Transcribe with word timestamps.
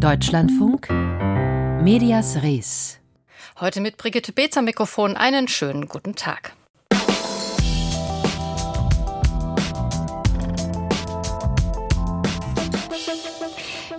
Deutschlandfunk 0.00 0.88
Medias 1.82 2.42
Res. 2.42 2.98
Heute 3.60 3.82
mit 3.82 3.98
Brigitte 3.98 4.32
Beetz 4.32 4.56
am 4.56 4.64
Mikrofon 4.64 5.14
einen 5.14 5.46
schönen 5.46 5.88
guten 5.88 6.14
Tag. 6.14 6.54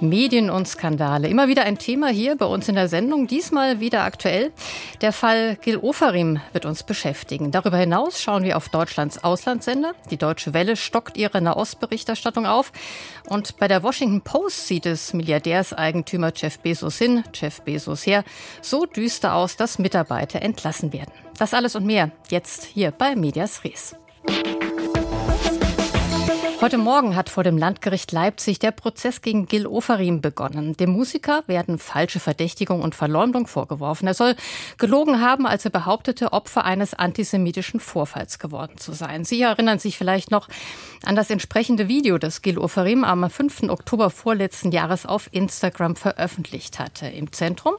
Medien 0.01 0.49
und 0.49 0.67
Skandale. 0.67 1.27
Immer 1.27 1.47
wieder 1.47 1.63
ein 1.63 1.77
Thema 1.77 2.07
hier 2.07 2.35
bei 2.35 2.45
uns 2.45 2.67
in 2.67 2.75
der 2.75 2.87
Sendung, 2.87 3.27
diesmal 3.27 3.79
wieder 3.79 4.03
aktuell. 4.03 4.51
Der 5.01 5.13
Fall 5.13 5.57
Gil 5.61 5.77
Ofarim 5.77 6.39
wird 6.53 6.65
uns 6.65 6.83
beschäftigen. 6.83 7.51
Darüber 7.51 7.77
hinaus 7.77 8.21
schauen 8.21 8.43
wir 8.43 8.57
auf 8.57 8.69
Deutschlands 8.69 9.23
Auslandssender. 9.23 9.93
Die 10.09 10.17
Deutsche 10.17 10.53
Welle 10.53 10.75
stockt 10.75 11.17
ihre 11.17 11.41
Nahostberichterstattung 11.41 12.45
auf. 12.45 12.71
Und 13.27 13.57
bei 13.57 13.67
der 13.67 13.83
Washington 13.83 14.21
Post 14.21 14.67
sieht 14.67 14.85
es 14.85 15.13
Milliardärseigentümer 15.13 16.31
Jeff 16.35 16.59
Bezos 16.59 16.97
hin, 16.97 17.23
Jeff 17.33 17.61
Bezos 17.61 18.05
her, 18.05 18.23
so 18.61 18.85
düster 18.85 19.35
aus, 19.35 19.55
dass 19.55 19.79
Mitarbeiter 19.79 20.41
entlassen 20.41 20.93
werden. 20.93 21.11
Das 21.37 21.53
alles 21.53 21.75
und 21.75 21.85
mehr 21.85 22.11
jetzt 22.29 22.65
hier 22.65 22.91
bei 22.91 23.15
Medias 23.15 23.63
Res. 23.63 23.95
Heute 26.61 26.77
Morgen 26.77 27.15
hat 27.15 27.31
vor 27.31 27.43
dem 27.43 27.57
Landgericht 27.57 28.11
Leipzig 28.11 28.59
der 28.59 28.69
Prozess 28.69 29.23
gegen 29.23 29.47
Gil 29.47 29.65
Ofarim 29.65 30.21
begonnen. 30.21 30.77
Dem 30.77 30.91
Musiker 30.91 31.41
werden 31.47 31.79
falsche 31.79 32.19
Verdächtigung 32.19 32.83
und 32.83 32.93
Verleumdung 32.93 33.47
vorgeworfen. 33.47 34.07
Er 34.07 34.13
soll 34.13 34.35
gelogen 34.77 35.21
haben, 35.21 35.47
als 35.47 35.65
er 35.65 35.71
behauptete, 35.71 36.33
Opfer 36.33 36.63
eines 36.63 36.93
antisemitischen 36.93 37.79
Vorfalls 37.79 38.37
geworden 38.37 38.77
zu 38.77 38.91
sein. 38.93 39.25
Sie 39.25 39.41
erinnern 39.41 39.79
sich 39.79 39.97
vielleicht 39.97 40.29
noch 40.29 40.49
an 41.03 41.15
das 41.15 41.31
entsprechende 41.31 41.87
Video, 41.87 42.19
das 42.19 42.43
Gil 42.43 42.59
Ofarim 42.59 43.03
am 43.03 43.27
5. 43.27 43.63
Oktober 43.63 44.11
vorletzten 44.11 44.71
Jahres 44.71 45.07
auf 45.07 45.29
Instagram 45.31 45.95
veröffentlicht 45.95 46.77
hatte. 46.77 47.07
Im 47.07 47.31
Zentrum 47.31 47.73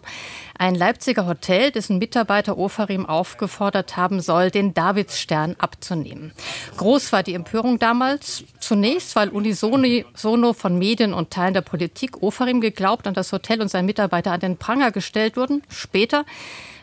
ein 0.59 0.75
Leipziger 0.75 1.27
Hotel, 1.27 1.71
dessen 1.71 1.99
Mitarbeiter 1.99 2.59
Ofarim 2.59 3.07
aufgefordert 3.07 3.97
haben 3.97 4.21
soll, 4.21 4.51
den 4.51 4.75
Davidsstern 4.75 5.55
abzunehmen. 5.59 6.33
Groß 6.77 7.13
war 7.13 7.23
die 7.23 7.35
Empörung 7.35 7.79
damals. 7.79 8.43
Zunächst, 8.73 9.17
weil 9.17 9.29
unisono 9.29 10.55
von 10.55 10.79
Medien 10.79 11.13
und 11.13 11.31
Teilen 11.31 11.53
der 11.53 11.61
Politik 11.61 12.23
Ofarim 12.23 12.63
geglaubt 12.63 13.07
und 13.07 13.19
das 13.19 13.31
Hotel 13.31 13.61
und 13.61 13.69
sein 13.69 13.85
Mitarbeiter 13.85 14.33
an 14.33 14.41
den 14.41 14.57
Pranger 14.57 14.93
gestellt 14.93 15.37
wurden. 15.37 15.63
Später, 15.69 16.25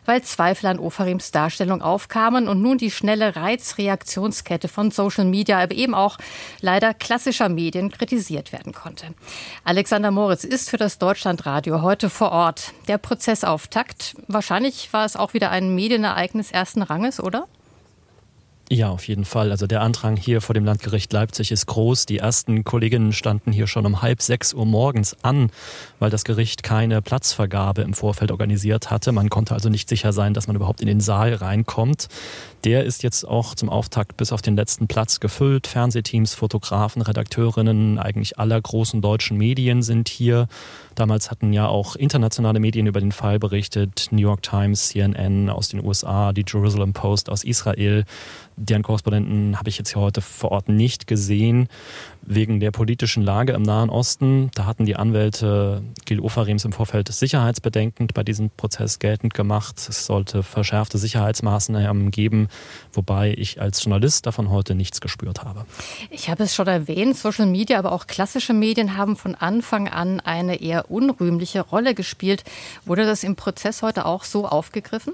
weil 0.06 0.22
Zweifel 0.22 0.68
an 0.68 0.78
Ofarims 0.78 1.32
Darstellung 1.32 1.82
aufkamen 1.82 2.48
und 2.48 2.62
nun 2.62 2.78
die 2.78 2.92
schnelle 2.92 3.36
Reizreaktionskette 3.36 4.68
von 4.68 4.92
Social 4.92 5.26
Media, 5.26 5.60
aber 5.60 5.74
eben 5.74 5.96
auch 5.96 6.20
leider 6.62 6.94
klassischer 6.94 7.50
Medien 7.50 7.90
kritisiert 7.90 8.54
werden 8.54 8.72
konnte. 8.72 9.08
Alexander 9.64 10.12
Moritz 10.12 10.44
ist 10.44 10.70
für 10.70 10.78
das 10.78 11.00
Deutschlandradio 11.00 11.82
heute 11.82 12.12
vor 12.12 12.32
Ort. 12.32 12.72
Der 12.88 13.00
Prozessauftakt, 13.00 14.16
wahrscheinlich 14.28 14.94
war 14.94 15.06
es 15.06 15.16
auch 15.16 15.34
wieder 15.34 15.50
ein 15.50 15.74
Medienereignis 15.74 16.52
ersten 16.52 16.84
Ranges, 16.84 17.20
oder? 17.20 17.48
Ja, 18.72 18.90
auf 18.92 19.08
jeden 19.08 19.26
Fall. 19.26 19.50
Also 19.50 19.66
der 19.66 19.82
Andrang 19.82 20.16
hier 20.16 20.42
vor 20.42 20.54
dem 20.54 20.64
Landgericht 20.64 21.12
Leipzig 21.12 21.52
ist 21.52 21.66
groß. 21.66 22.06
Die 22.06 22.20
ersten 22.20 22.64
Kolleginnen 22.64 23.14
standen 23.14 23.52
hier 23.52 23.66
schon 23.66 23.84
um 23.88 24.04
halb 24.04 24.22
sechs 24.22 24.54
Uhr 24.54 24.68
morgens 24.68 25.18
an, 25.24 25.50
weil 25.98 26.12
das 26.12 26.24
Gericht 26.24 26.62
keine 26.62 27.02
Platzvergabe 27.02 27.82
im 27.82 27.96
Vorfeld 27.96 28.30
organisiert 28.30 28.92
hatte. 28.92 29.12
Man 29.12 29.32
konnte 29.32 29.56
also 29.56 29.70
nicht 29.70 29.90
sicher 29.90 30.14
sein, 30.14 30.36
dass 30.36 30.46
man 30.46 30.56
überhaupt 30.56 30.82
in 30.82 30.88
den 30.88 31.00
Saal 31.02 31.34
reinkommt. 31.34 32.10
Der 32.64 32.84
ist 32.84 33.02
jetzt 33.02 33.28
auch 33.28 33.56
zum 33.56 33.70
Auftakt 33.70 34.18
bis 34.18 34.32
auf 34.32 34.44
den 34.44 34.56
letzten 34.56 34.88
Platz 34.88 35.20
gefüllt. 35.20 35.66
Fernsehteams, 35.66 36.36
Fotografen, 36.36 37.02
Redakteurinnen 37.02 37.98
eigentlich 37.98 38.38
aller 38.38 38.62
großen 38.62 39.02
deutschen 39.02 39.36
Medien 39.36 39.82
sind 39.82 40.10
hier. 40.10 40.48
Damals 41.00 41.32
hatten 41.32 41.54
ja 41.54 41.66
auch 41.66 41.96
internationale 41.96 42.60
Medien 42.60 42.86
über 42.86 43.00
den 43.00 43.14
Fall 43.14 43.40
berichtet. 43.40 44.10
New 44.12 44.22
York 44.22 44.42
Times, 44.42 44.90
CNN 44.90 45.50
aus 45.50 45.70
den 45.70 45.82
USA, 45.86 46.34
die 46.34 46.44
Jerusalem 46.46 46.92
Post 46.92 47.30
aus 47.30 47.46
Israel. 47.46 48.04
Deren 48.58 48.84
Korrespondenten 48.84 49.58
habe 49.58 49.70
ich 49.70 49.78
jetzt 49.78 49.94
hier 49.94 50.02
heute 50.02 50.20
vor 50.20 50.52
Ort 50.52 50.68
nicht 50.68 51.08
gesehen 51.08 51.70
wegen 52.30 52.60
der 52.60 52.72
politischen 52.72 53.24
Lage 53.24 53.54
im 53.54 53.64
Nahen 53.64 53.90
Osten. 53.90 54.52
Da 54.54 54.66
hatten 54.66 54.86
die 54.86 54.96
Anwälte 54.96 55.82
Gil 56.06 56.20
Ofarims 56.20 56.64
im 56.64 56.72
Vorfeld 56.72 57.12
sicherheitsbedenkend 57.12 58.14
bei 58.14 58.24
diesem 58.24 58.52
Prozess 58.52 59.00
geltend 59.00 59.34
gemacht. 59.34 59.76
Es 59.90 60.06
sollte 60.06 60.44
verschärfte 60.44 61.00
Sicherheitsmaßnahmen 61.00 62.12
geben, 62.12 62.48
wobei 62.94 63.34
ich 63.36 63.60
als 63.60 63.84
Journalist 63.84 64.28
davon 64.28 64.52
heute 64.52 64.76
nichts 64.76 65.02
gespürt 65.02 65.44
habe. 65.44 65.66
Ich 66.12 66.30
habe 66.30 66.44
es 66.44 66.54
schon 66.54 66.68
erwähnt, 66.68 67.18
Social 67.18 67.48
Media, 67.48 67.80
aber 67.80 67.92
auch 67.92 68.06
klassische 68.06 68.54
Medien 68.54 68.96
haben 68.96 69.16
von 69.16 69.34
Anfang 69.34 69.88
an 69.88 70.20
eine 70.20 70.62
eher 70.62 70.92
unrühmliche 70.92 71.62
Rolle 71.62 71.96
gespielt. 71.96 72.44
Wurde 72.86 73.06
das 73.06 73.24
im 73.24 73.36
Prozess 73.36 73.82
heute 73.82 74.06
auch 74.06 74.24
so 74.24 74.48
aufgegriffen? 74.48 75.14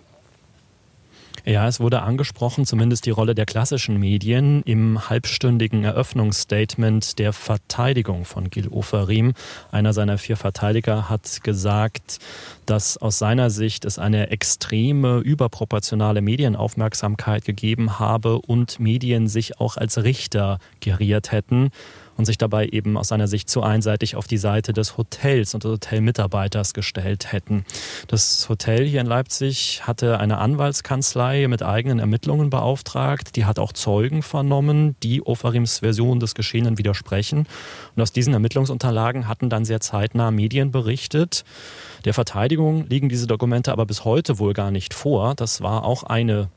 Ja, 1.44 1.68
es 1.68 1.80
wurde 1.80 2.02
angesprochen, 2.02 2.66
zumindest 2.66 3.06
die 3.06 3.12
Rolle 3.12 3.36
der 3.36 3.46
klassischen 3.46 4.00
Medien 4.00 4.64
im 4.64 5.10
halbstündigen 5.10 5.84
Eröffnungsstatement 5.84 7.20
der 7.20 7.34
Verteidigung 7.34 8.26
von 8.26 8.50
Gil 8.50 8.68
Oferim. 8.70 9.34
Einer 9.72 9.94
seiner 9.94 10.18
vier 10.18 10.38
Verteidiger 10.38 11.10
hat 11.10 11.44
gesagt, 11.44 12.20
dass 12.66 12.98
aus 12.98 13.20
seiner 13.20 13.50
Sicht 13.50 13.86
es 13.86 14.00
eine 14.00 14.30
extreme, 14.30 15.20
überproportionale 15.20 16.22
Medienaufmerksamkeit 16.22 17.46
gegeben 17.46 18.00
habe 18.00 18.40
und 18.40 18.80
Medien 18.80 19.28
sich 19.28 19.60
auch 19.60 19.78
als 19.78 20.04
Richter 20.04 20.60
geriert 20.80 21.32
hätten 21.32 21.72
und 22.18 22.26
sich 22.26 22.38
dabei 22.38 22.68
eben 22.68 22.98
aus 22.98 23.10
seiner 23.10 23.28
Sicht 23.28 23.50
zu 23.50 23.64
einseitig 23.64 24.16
auf 24.16 24.28
die 24.28 24.38
Seite 24.38 24.74
des 24.74 24.98
Hotels 24.98 25.54
und 25.54 25.64
des 25.64 25.72
Hotelmitarbeiters 25.72 26.74
gestellt 26.74 27.32
hätten. 27.32 27.66
Das 28.08 28.48
Hotel 28.50 28.86
hier 28.86 29.02
in 29.02 29.08
Leipzig 29.08 29.82
hatte 29.86 30.20
eine 30.20 30.38
Anwaltskanzlei 30.38 31.48
mit 31.48 31.64
eigenen 31.64 32.00
Ermittlungen 32.00 32.50
beauftragt. 32.50 33.36
Die 33.36 33.46
hat 33.46 33.60
auch 33.60 33.74
Zeugen 33.74 34.24
vernommen, 34.24 34.96
die 35.04 35.26
Ofarims 35.26 35.80
Version 35.80 36.20
des 36.20 36.36
Geschehenen 36.36 36.78
widersprechen. 36.78 37.48
Und 37.96 38.02
aus 38.02 38.12
diesen 38.12 38.34
Ermittlungsunterlagen 38.34 39.28
hatten 39.28 39.50
dann 39.50 39.66
sehr 39.66 39.82
zeitnah 39.82 40.32
Medien 40.32 40.72
berichtet. 40.72 41.44
Der 42.06 42.14
Verteidigung 42.14 42.88
liegen 42.88 43.10
diese 43.10 43.28
Dokumente 43.28 43.72
aber 43.72 43.86
bis 43.86 44.06
heute 44.06 44.40
wohl 44.40 44.54
gar 44.54 44.72
nicht 44.72 44.94
vor. 44.94 45.36
Das 45.36 45.62
war 45.62 45.84
auch 45.84 46.04
eine 46.04 46.50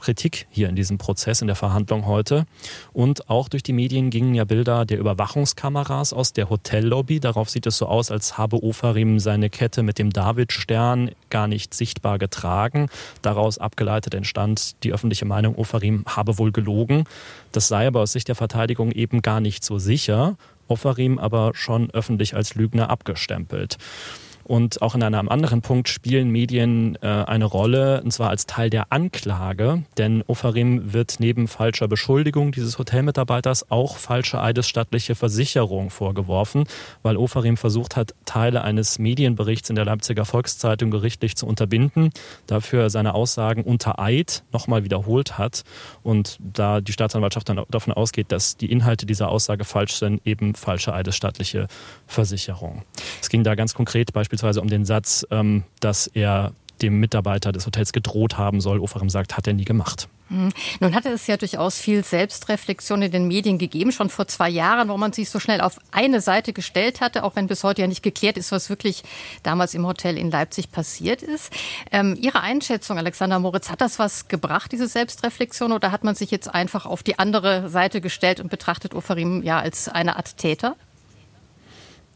Kritik 0.00 0.46
hier 0.50 0.68
in 0.68 0.76
diesem 0.76 0.98
Prozess, 0.98 1.40
in 1.40 1.46
der 1.46 1.56
Verhandlung 1.56 2.06
heute. 2.06 2.46
Und 2.92 3.28
auch 3.28 3.48
durch 3.48 3.62
die 3.62 3.72
Medien 3.72 4.10
gingen 4.10 4.34
ja 4.34 4.44
Bilder 4.44 4.84
der 4.84 4.98
Überwachungskameras 4.98 6.12
aus 6.12 6.32
der 6.32 6.50
Hotellobby. 6.50 7.20
Darauf 7.20 7.50
sieht 7.50 7.66
es 7.66 7.78
so 7.78 7.86
aus, 7.86 8.10
als 8.10 8.38
habe 8.38 8.62
Ofarim 8.62 9.18
seine 9.18 9.50
Kette 9.50 9.82
mit 9.82 9.98
dem 9.98 10.10
Davidstern 10.10 11.10
gar 11.30 11.48
nicht 11.48 11.74
sichtbar 11.74 12.18
getragen. 12.18 12.88
Daraus 13.22 13.58
abgeleitet 13.58 14.14
entstand 14.14 14.82
die 14.84 14.92
öffentliche 14.92 15.24
Meinung, 15.24 15.56
Ofarim 15.56 16.04
habe 16.06 16.38
wohl 16.38 16.52
gelogen. 16.52 17.04
Das 17.52 17.68
sei 17.68 17.86
aber 17.86 18.00
aus 18.00 18.12
Sicht 18.12 18.28
der 18.28 18.34
Verteidigung 18.34 18.92
eben 18.92 19.22
gar 19.22 19.40
nicht 19.40 19.64
so 19.64 19.78
sicher. 19.78 20.36
Ofarim 20.68 21.18
aber 21.18 21.52
schon 21.54 21.90
öffentlich 21.90 22.34
als 22.34 22.54
Lügner 22.54 22.90
abgestempelt. 22.90 23.78
Und 24.46 24.80
auch 24.80 24.94
in 24.94 25.02
einem 25.02 25.28
anderen 25.28 25.60
Punkt 25.60 25.88
spielen 25.88 26.30
Medien 26.30 26.96
äh, 27.02 27.06
eine 27.06 27.46
Rolle, 27.46 28.00
und 28.02 28.12
zwar 28.12 28.30
als 28.30 28.46
Teil 28.46 28.70
der 28.70 28.92
Anklage. 28.92 29.82
Denn 29.98 30.22
Ofarim 30.28 30.92
wird 30.92 31.16
neben 31.18 31.48
falscher 31.48 31.88
Beschuldigung 31.88 32.52
dieses 32.52 32.78
Hotelmitarbeiters 32.78 33.72
auch 33.72 33.96
falsche 33.96 34.40
eidesstattliche 34.40 35.16
Versicherung 35.16 35.90
vorgeworfen, 35.90 36.64
weil 37.02 37.16
Ofarim 37.16 37.56
versucht 37.56 37.96
hat, 37.96 38.14
Teile 38.24 38.62
eines 38.62 39.00
Medienberichts 39.00 39.68
in 39.68 39.74
der 39.74 39.84
Leipziger 39.84 40.24
Volkszeitung 40.24 40.92
gerichtlich 40.92 41.34
zu 41.34 41.44
unterbinden, 41.44 42.10
dafür 42.46 42.88
seine 42.88 43.14
Aussagen 43.14 43.64
unter 43.64 43.98
Eid 43.98 44.44
nochmal 44.52 44.84
wiederholt 44.84 45.38
hat. 45.38 45.64
Und 46.04 46.38
da 46.40 46.80
die 46.80 46.92
Staatsanwaltschaft 46.92 47.48
dann 47.48 47.62
davon 47.68 47.92
ausgeht, 47.92 48.30
dass 48.30 48.56
die 48.56 48.70
Inhalte 48.70 49.06
dieser 49.06 49.28
Aussage 49.28 49.64
falsch 49.64 49.94
sind, 49.94 50.24
eben 50.24 50.54
falsche 50.54 50.94
eidesstattliche 50.94 51.66
Versicherung. 52.06 52.82
Es 53.20 53.28
ging 53.28 53.42
da 53.42 53.56
ganz 53.56 53.74
konkret 53.74 54.12
beispielsweise 54.12 54.35
beispielsweise 54.36 54.60
um 54.60 54.68
den 54.68 54.84
Satz, 54.84 55.26
ähm, 55.30 55.64
dass 55.80 56.06
er 56.06 56.52
dem 56.82 57.00
Mitarbeiter 57.00 57.52
des 57.52 57.64
Hotels 57.64 57.92
gedroht 57.92 58.36
haben 58.36 58.60
soll. 58.60 58.80
Oferim 58.80 59.08
sagt, 59.08 59.36
hat 59.36 59.46
er 59.46 59.54
nie 59.54 59.64
gemacht. 59.64 60.08
Hm. 60.28 60.52
Nun 60.80 60.94
hatte 60.94 61.08
es 61.08 61.26
ja 61.26 61.38
durchaus 61.38 61.78
viel 61.78 62.04
Selbstreflexion 62.04 63.00
in 63.00 63.12
den 63.12 63.28
Medien 63.28 63.56
gegeben, 63.56 63.92
schon 63.92 64.10
vor 64.10 64.28
zwei 64.28 64.50
Jahren, 64.50 64.90
wo 64.90 64.96
man 64.98 65.12
sich 65.14 65.30
so 65.30 65.40
schnell 65.40 65.62
auf 65.62 65.78
eine 65.90 66.20
Seite 66.20 66.52
gestellt 66.52 67.00
hatte, 67.00 67.24
auch 67.24 67.34
wenn 67.34 67.46
bis 67.46 67.64
heute 67.64 67.80
ja 67.80 67.88
nicht 67.88 68.02
geklärt 68.02 68.36
ist, 68.36 68.52
was 68.52 68.68
wirklich 68.68 69.04
damals 69.42 69.72
im 69.72 69.86
Hotel 69.86 70.18
in 70.18 70.30
Leipzig 70.30 70.70
passiert 70.70 71.22
ist. 71.22 71.50
Ähm, 71.92 72.18
Ihre 72.20 72.40
Einschätzung, 72.40 72.98
Alexander 72.98 73.38
Moritz, 73.38 73.70
hat 73.70 73.80
das 73.80 73.98
was 73.98 74.28
gebracht, 74.28 74.70
diese 74.72 74.88
Selbstreflexion, 74.88 75.72
oder 75.72 75.92
hat 75.92 76.04
man 76.04 76.14
sich 76.14 76.30
jetzt 76.30 76.52
einfach 76.52 76.84
auf 76.84 77.02
die 77.02 77.18
andere 77.18 77.70
Seite 77.70 78.02
gestellt 78.02 78.40
und 78.40 78.50
betrachtet 78.50 78.94
Oferim 78.94 79.42
ja 79.42 79.60
als 79.60 79.88
eine 79.88 80.16
Art 80.16 80.36
Täter? 80.36 80.76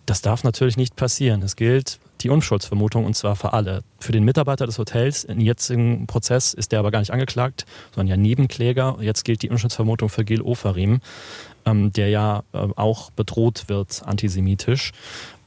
Das 0.04 0.20
darf 0.20 0.42
natürlich 0.42 0.76
nicht 0.76 0.96
passieren. 0.96 1.40
Es 1.42 1.54
gilt 1.54 2.00
die 2.22 2.30
Unschuldsvermutung 2.30 3.04
und 3.04 3.14
zwar 3.14 3.36
für 3.36 3.52
alle. 3.52 3.82
Für 3.98 4.12
den 4.12 4.24
Mitarbeiter 4.24 4.66
des 4.66 4.78
Hotels 4.78 5.24
im 5.24 5.40
jetzigen 5.40 6.06
Prozess 6.06 6.54
ist 6.54 6.72
der 6.72 6.78
aber 6.78 6.90
gar 6.90 7.00
nicht 7.00 7.12
angeklagt, 7.12 7.66
sondern 7.94 8.08
ja 8.08 8.16
Nebenkläger. 8.16 8.98
Jetzt 9.00 9.24
gilt 9.24 9.42
die 9.42 9.50
Unschuldsvermutung 9.50 10.08
für 10.08 10.24
Gil 10.24 10.42
Ofarim. 10.42 11.00
ähm, 11.66 11.92
der 11.92 12.08
ja 12.08 12.42
äh, 12.52 12.68
auch 12.76 13.10
bedroht 13.10 13.64
wird 13.68 14.02
antisemitisch. 14.04 14.92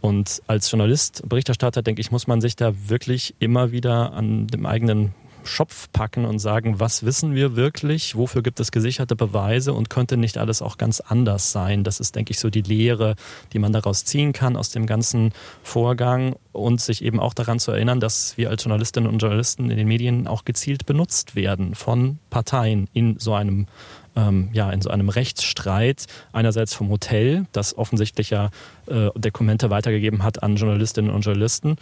Und 0.02 0.42
als 0.48 0.70
Journalist, 0.70 1.24
Berichterstatter, 1.28 1.82
denke 1.82 2.02
ich, 2.02 2.12
muss 2.12 2.28
man 2.28 2.42
sich 2.42 2.56
da 2.56 2.74
wirklich 2.88 3.36
immer 3.40 3.72
wieder 3.72 4.14
an 4.14 4.48
dem 4.48 4.66
eigenen 4.66 5.14
Schopf 5.44 5.90
packen 5.92 6.26
und 6.26 6.40
sagen, 6.40 6.80
was 6.80 7.04
wissen 7.04 7.36
wir 7.36 7.56
wirklich, 7.56 8.16
wofür 8.16 8.42
gibt 8.42 8.60
es 8.60 8.72
gesicherte 8.72 9.16
Beweise? 9.16 9.74
Und 9.74 9.90
könnte 9.90 10.18
nicht 10.18 10.38
alles 10.38 10.62
auch 10.62 10.78
ganz 10.78 11.00
anders 11.00 11.52
sein. 11.52 11.84
Das 11.84 12.00
ist, 12.00 12.16
denke 12.16 12.32
ich, 12.32 12.40
so 12.40 12.50
die 12.50 12.62
Lehre, 12.62 13.16
die 13.54 13.60
man 13.60 13.74
daraus 13.74 14.06
ziehen 14.06 14.34
kann 14.34 14.56
aus 14.56 14.70
dem 14.70 14.86
ganzen 14.86 15.34
Vorgang 15.64 16.36
und 16.52 16.82
sich 16.82 17.04
eben 17.04 17.20
auch 17.20 17.34
daran 17.34 17.60
zu 17.60 17.72
erinnern, 17.72 18.00
dass 18.00 18.38
wir 18.38 18.50
als 18.50 18.64
Journalistinnen 18.64 19.10
und 19.10 19.20
Journalisten 19.20 19.70
in 19.70 19.78
den 19.78 19.88
Medien 19.88 20.28
auch 20.28 20.46
gezielt 20.46 20.86
benutzt 20.86 21.36
werden 21.36 21.76
von 21.76 22.20
Parteien 22.30 22.88
in 22.94 23.20
so 23.20 23.34
einem 23.34 23.68
ähm, 24.16 24.50
ja, 24.54 24.70
in 24.72 24.82
so 24.82 24.90
einem 24.90 25.10
Rechtsstreit, 25.10 26.06
einerseits 26.32 26.74
vom 26.74 26.90
Hotel, 26.90 27.48
das 27.52 27.78
offensichtlich 27.78 28.30
ja 28.30 28.50
äh, 28.88 29.10
Dokumente 29.16 29.70
weitergegeben 29.70 30.24
hat 30.24 30.44
an 30.44 30.56
Journalistinnen 30.56 31.12
und 31.12 31.22
Journalisten, 31.22 31.78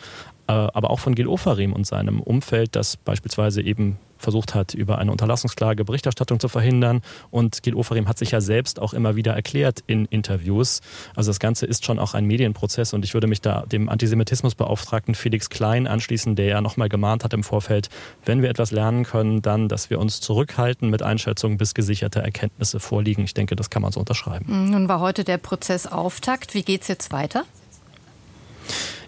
aber 0.51 0.89
auch 0.89 1.00
von 1.00 1.15
Gil 1.15 1.27
Ofarim 1.27 1.74
und 1.74 1.86
seinem 1.86 2.21
Umfeld, 2.21 2.75
das 2.75 2.98
beispielsweise 2.98 3.62
eben 3.62 3.98
versucht 4.21 4.56
hat, 4.56 4.74
über 4.74 5.00
eine 5.00 5.12
Unterlassungsklage 5.12 5.83
Berichterstattung 5.83 6.39
zu 6.39 6.48
verhindern. 6.48 7.01
Und 7.31 7.63
Gil 7.63 7.75
Ofarim 7.75 8.07
hat 8.07 8.18
sich 8.18 8.31
ja 8.31 8.39
selbst 8.39 8.80
auch 8.80 8.94
immer 8.94 9.15
wieder 9.15 9.33
erklärt 9.33 9.83
in 9.88 10.06
Interviews. 10.06 10.81
Also 11.15 11.31
das 11.31 11.39
Ganze 11.39 11.65
ist 11.65 11.86
schon 11.86 12.00
auch 12.00 12.13
ein 12.13 12.25
Medienprozess 12.25 12.94
und 12.94 13.03
ich 13.03 13.13
würde 13.13 13.27
mich 13.27 13.42
da 13.42 13.65
dem 13.65 13.89
Antisemitismusbeauftragten 13.89 15.15
Felix 15.15 15.50
Klein 15.50 15.88
anschließen, 15.88 16.36
der 16.36 16.45
ja 16.45 16.62
nochmal 16.62 16.88
gemahnt 16.88 17.24
hat 17.24 17.33
im 17.33 17.44
Vorfeld, 17.44 17.89
wenn 18.25 18.42
wir 18.42 18.50
etwas 18.50 18.71
lernen 18.71 19.04
können, 19.04 19.42
dann, 19.42 19.68
dass 19.68 19.89
wir 19.89 20.00
uns 20.00 20.21
zurückhalten 20.21 20.89
mit 20.89 21.01
Einschätzungen, 21.01 21.57
bis 21.57 21.74
gesicherte 21.74 22.21
Erkenntnisse 22.21 22.80
vorliegen. 22.80 23.24
Ich 23.24 23.33
denke, 23.33 23.56
das 23.56 23.69
kann 23.69 23.81
man 23.81 23.92
so 23.92 24.00
unterschreiben. 24.00 24.69
Nun 24.69 24.88
war 24.88 25.00
heute 25.00 25.24
der 25.24 25.38
Prozess 25.38 25.88
Auftakt. 25.88 26.54
Wie 26.54 26.63
geht 26.63 26.83
es 26.83 26.88
jetzt 26.88 27.12
weiter? 27.12 27.44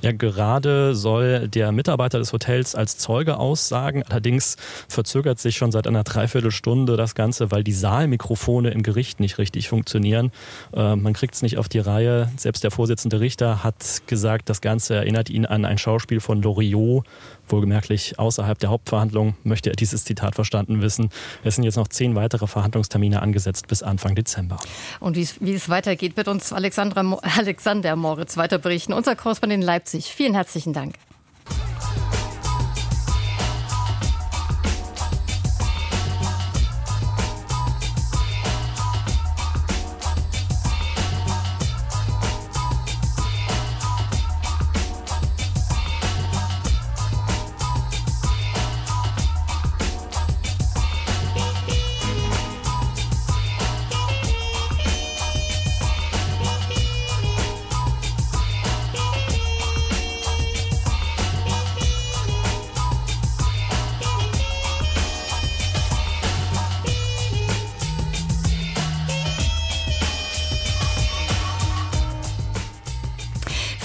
Ja, 0.03 0.11
gerade 0.11 0.95
soll 0.95 1.47
der 1.47 1.71
Mitarbeiter 1.71 2.19
des 2.19 2.33
Hotels 2.33 2.75
als 2.75 2.97
Zeuge 2.97 3.37
aussagen. 3.37 4.03
Allerdings 4.03 4.57
verzögert 4.89 5.39
sich 5.39 5.55
schon 5.55 5.71
seit 5.71 5.87
einer 5.87 6.03
Dreiviertelstunde 6.03 6.97
das 6.97 7.15
Ganze, 7.15 7.51
weil 7.51 7.63
die 7.63 7.71
Saalmikrofone 7.71 8.71
im 8.71 8.83
Gericht 8.83 9.21
nicht 9.21 9.37
richtig 9.37 9.69
funktionieren. 9.69 10.33
Äh, 10.75 10.97
man 10.97 11.13
kriegt 11.13 11.35
es 11.35 11.41
nicht 11.41 11.57
auf 11.57 11.69
die 11.69 11.79
Reihe. 11.79 12.29
Selbst 12.35 12.65
der 12.65 12.71
Vorsitzende 12.71 13.21
Richter 13.21 13.63
hat 13.63 14.01
gesagt, 14.05 14.49
das 14.49 14.59
Ganze 14.59 14.95
erinnert 14.95 15.29
ihn 15.29 15.45
an 15.45 15.63
ein 15.63 15.77
Schauspiel 15.77 16.19
von 16.19 16.41
Loriot, 16.41 17.05
Wohlgemerklich 17.47 18.19
außerhalb 18.19 18.57
der 18.57 18.69
Hauptverhandlung 18.69 19.35
möchte 19.43 19.69
er 19.69 19.75
dieses 19.75 20.05
Zitat 20.05 20.35
verstanden 20.35 20.81
wissen. 20.81 21.09
Es 21.43 21.55
sind 21.55 21.63
jetzt 21.63 21.75
noch 21.75 21.87
zehn 21.87 22.15
weitere 22.15 22.47
Verhandlungstermine 22.47 23.21
angesetzt 23.21 23.67
bis 23.67 23.83
Anfang 23.83 24.15
Dezember. 24.15 24.57
Und 24.99 25.15
wie 25.15 25.53
es 25.53 25.69
weitergeht, 25.69 26.17
wird 26.17 26.27
uns 26.27 26.53
Alexandra, 26.53 27.01
Alexander 27.37 27.95
Moritz 27.95 28.37
weiter 28.37 28.57
berichten. 28.57 28.93
Unser 28.93 29.15
Korrespondent 29.15 29.61
in 29.61 29.65
Leipzig. 29.65 30.05
Vielen 30.05 30.33
herzlichen 30.33 30.73
Dank. 30.73 30.95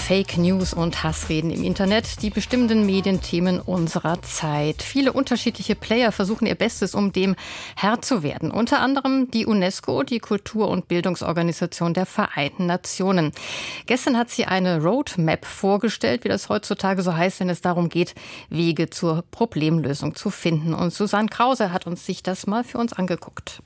Fake 0.09 0.39
News 0.39 0.73
und 0.73 1.03
Hassreden 1.03 1.51
im 1.51 1.63
Internet, 1.63 2.23
die 2.23 2.31
bestimmenden 2.31 2.83
Medienthemen 2.83 3.59
unserer 3.59 4.19
Zeit. 4.23 4.81
Viele 4.81 5.13
unterschiedliche 5.13 5.75
Player 5.75 6.11
versuchen 6.11 6.47
ihr 6.47 6.55
Bestes, 6.55 6.95
um 6.95 7.11
dem 7.11 7.35
Herr 7.75 8.01
zu 8.01 8.23
werden. 8.23 8.49
Unter 8.49 8.79
anderem 8.79 9.29
die 9.29 9.45
UNESCO, 9.45 10.01
die 10.01 10.17
Kultur- 10.17 10.69
und 10.69 10.87
Bildungsorganisation 10.87 11.93
der 11.93 12.07
Vereinten 12.07 12.65
Nationen. 12.65 13.33
Gestern 13.85 14.17
hat 14.17 14.31
sie 14.31 14.45
eine 14.45 14.81
Roadmap 14.81 15.45
vorgestellt, 15.45 16.23
wie 16.23 16.29
das 16.29 16.49
heutzutage 16.49 17.03
so 17.03 17.15
heißt, 17.15 17.41
wenn 17.41 17.49
es 17.49 17.61
darum 17.61 17.87
geht, 17.87 18.15
Wege 18.49 18.89
zur 18.89 19.23
Problemlösung 19.29 20.15
zu 20.15 20.31
finden. 20.31 20.73
Und 20.73 20.91
Susanne 20.91 21.29
Krause 21.29 21.71
hat 21.71 21.85
uns 21.85 22.07
sich 22.07 22.23
das 22.23 22.47
mal 22.47 22.63
für 22.63 22.79
uns 22.79 22.93
angeguckt. 22.93 23.61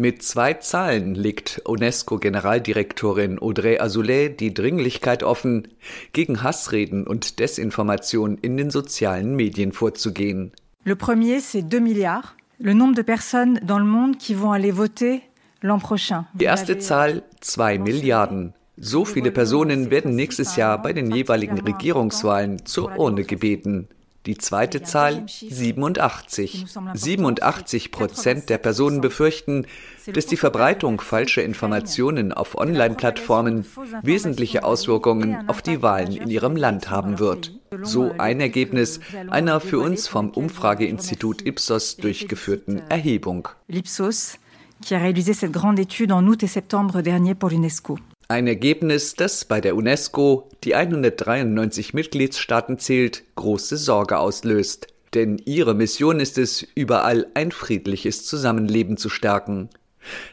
Mit 0.00 0.22
zwei 0.22 0.54
Zahlen 0.54 1.14
legt 1.14 1.60
UNESCO-Generaldirektorin 1.66 3.38
Audrey 3.38 3.78
Azoulay 3.80 4.34
die 4.34 4.54
Dringlichkeit 4.54 5.22
offen, 5.22 5.68
gegen 6.14 6.42
Hassreden 6.42 7.06
und 7.06 7.38
Desinformation 7.38 8.38
in 8.40 8.56
den 8.56 8.70
sozialen 8.70 9.36
Medien 9.36 9.72
vorzugehen. 9.72 10.52
Le 10.84 10.96
premier, 10.96 11.40
c'est 11.40 11.68
2 11.68 11.80
milliards. 11.82 12.34
Le 12.58 12.72
nombre 12.72 12.94
de 12.94 13.02
personnes 13.02 13.60
dans 13.62 13.78
le 13.78 13.84
monde 13.84 14.16
qui 14.16 14.32
vont 14.32 14.52
aller 14.52 14.74
voter 14.74 15.20
l'an 15.60 15.78
prochain. 15.78 16.24
Die 16.32 16.46
erste 16.46 16.78
Zahl 16.78 17.22
2 17.42 17.76
Milliarden. 17.80 18.54
So 18.78 19.04
viele 19.04 19.30
Personen 19.30 19.90
werden 19.90 20.16
nächstes 20.16 20.56
Jahr 20.56 20.80
bei 20.80 20.94
den 20.94 21.10
jeweiligen 21.10 21.60
Regierungswahlen 21.60 22.64
zur 22.64 22.98
Urne 22.98 23.24
gebeten. 23.24 23.86
Die 24.26 24.36
zweite 24.36 24.82
Zahl 24.82 25.24
87. 25.26 26.66
87 26.94 27.90
Prozent 27.90 28.50
der 28.50 28.58
Personen 28.58 29.00
befürchten, 29.00 29.66
dass 30.12 30.26
die 30.26 30.36
Verbreitung 30.36 31.00
falscher 31.00 31.42
Informationen 31.42 32.32
auf 32.32 32.54
Online-Plattformen 32.54 33.64
wesentliche 34.02 34.64
Auswirkungen 34.64 35.48
auf 35.48 35.62
die 35.62 35.80
Wahlen 35.80 36.12
in 36.12 36.28
ihrem 36.28 36.56
Land 36.56 36.90
haben 36.90 37.18
wird. 37.18 37.58
So 37.82 38.12
ein 38.18 38.40
Ergebnis 38.40 39.00
einer 39.30 39.58
für 39.58 39.78
uns 39.78 40.06
vom 40.06 40.28
Umfrageinstitut 40.28 41.46
Ipsos 41.46 41.96
durchgeführten 41.96 42.82
Erhebung. 42.90 43.48
L'Ipsos, 43.68 44.38
qui 44.84 44.94
a 44.94 44.98
réalisé 44.98 45.32
cette 45.32 45.52
grande 45.52 45.78
étude 45.78 46.12
en 46.12 46.26
août 46.26 46.42
et 46.42 46.46
septembre 46.46 47.00
dernier 47.00 47.34
pour 47.34 47.50
l'UNESCO. 47.50 47.98
Ein 48.30 48.46
Ergebnis, 48.46 49.16
das 49.16 49.44
bei 49.44 49.60
der 49.60 49.74
UNESCO, 49.74 50.48
die 50.62 50.76
193 50.76 51.94
Mitgliedstaaten 51.94 52.78
zählt, 52.78 53.24
große 53.34 53.76
Sorge 53.76 54.20
auslöst. 54.20 54.86
Denn 55.14 55.42
ihre 55.44 55.74
Mission 55.74 56.20
ist 56.20 56.38
es, 56.38 56.64
überall 56.76 57.26
ein 57.34 57.50
friedliches 57.50 58.24
Zusammenleben 58.26 58.96
zu 58.96 59.08
stärken. 59.08 59.68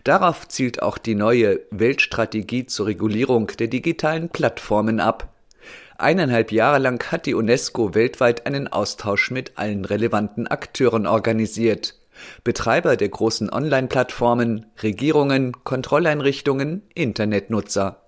Darauf 0.04 0.48
zielt 0.48 0.84
auch 0.84 1.00
die 1.00 1.16
neue 1.16 1.62
Weltstrategie 1.72 2.68
zur 2.68 2.86
Regulierung 2.86 3.48
der 3.58 3.66
digitalen 3.66 4.30
Plattformen 4.30 5.00
ab. 5.00 5.34
Eineinhalb 5.98 6.52
Jahre 6.52 6.78
lang 6.78 7.04
hat 7.12 7.26
die 7.26 7.34
UNESCO 7.34 7.96
weltweit 7.96 8.46
einen 8.46 8.68
Austausch 8.68 9.32
mit 9.32 9.54
allen 9.56 9.86
relevanten 9.86 10.46
Akteuren 10.46 11.08
organisiert. 11.08 11.97
Betreiber 12.44 12.98
der 12.98 13.10
großen 13.10 13.52
Online-Plattformen, 13.52 14.66
Regierungen, 14.82 15.52
Kontrolleinrichtungen, 15.64 16.84
Internetnutzer. 16.94 18.04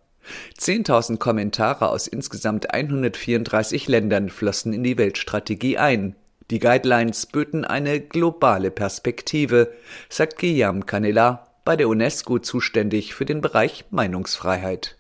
10.000 0.60 1.18
Kommentare 1.18 1.90
aus 1.90 2.08
insgesamt 2.08 2.74
134 2.74 3.88
Ländern 3.88 4.30
flossen 4.30 4.74
in 4.74 4.84
die 4.84 4.98
Weltstrategie 4.98 5.78
ein. 5.78 6.16
Die 6.52 6.60
Guidelines 6.60 7.28
böten 7.28 7.64
eine 7.64 8.00
globale 8.00 8.72
Perspektive, 8.72 9.72
sagt 10.10 10.40
Guillaume 10.40 10.82
Canela, 10.82 11.48
bei 11.64 11.76
der 11.76 11.88
UNESCO 11.88 12.40
zuständig 12.40 13.14
für 13.14 13.26
den 13.26 13.42
Bereich 13.42 13.86
Meinungsfreiheit. 13.92 14.96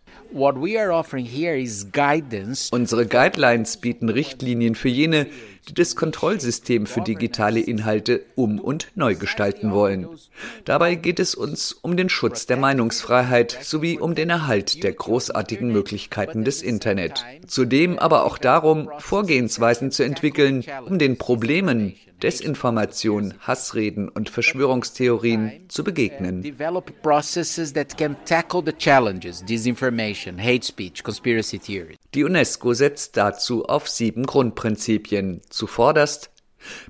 Unsere 2.71 3.07
Guidelines 3.07 3.77
bieten 3.77 4.09
Richtlinien 4.09 4.75
für 4.75 4.89
jene, 4.89 5.25
das 5.73 5.95
Kontrollsystem 5.95 6.85
für 6.85 7.01
digitale 7.01 7.59
Inhalte 7.59 8.25
um- 8.35 8.59
und 8.59 8.87
neu 8.95 9.15
gestalten 9.15 9.71
wollen. 9.71 10.07
Dabei 10.65 10.95
geht 10.95 11.19
es 11.19 11.35
uns 11.35 11.73
um 11.73 11.97
den 11.97 12.09
Schutz 12.09 12.45
der 12.45 12.57
Meinungsfreiheit 12.57 13.57
sowie 13.61 13.97
um 13.97 14.15
den 14.15 14.29
Erhalt 14.29 14.83
der 14.83 14.93
großartigen 14.93 15.71
Möglichkeiten 15.71 16.43
des 16.43 16.61
Internet. 16.61 17.25
Zudem 17.47 17.99
aber 17.99 18.25
auch 18.25 18.37
darum, 18.37 18.89
Vorgehensweisen 18.99 19.91
zu 19.91 20.03
entwickeln, 20.03 20.63
um 20.85 20.99
den 20.99 21.17
Problemen, 21.17 21.95
Desinformation, 22.21 23.33
Hassreden 23.39 24.09
und 24.09 24.29
Verschwörungstheorien 24.29 25.65
zu 25.69 25.83
begegnen. 25.83 26.43
Die 32.13 32.23
UNESCO 32.23 32.73
setzt 32.73 33.17
dazu 33.17 33.65
auf 33.65 33.87
sieben 33.87 34.25
Grundprinzipien. 34.25 35.41
Zuvorderst 35.59 36.31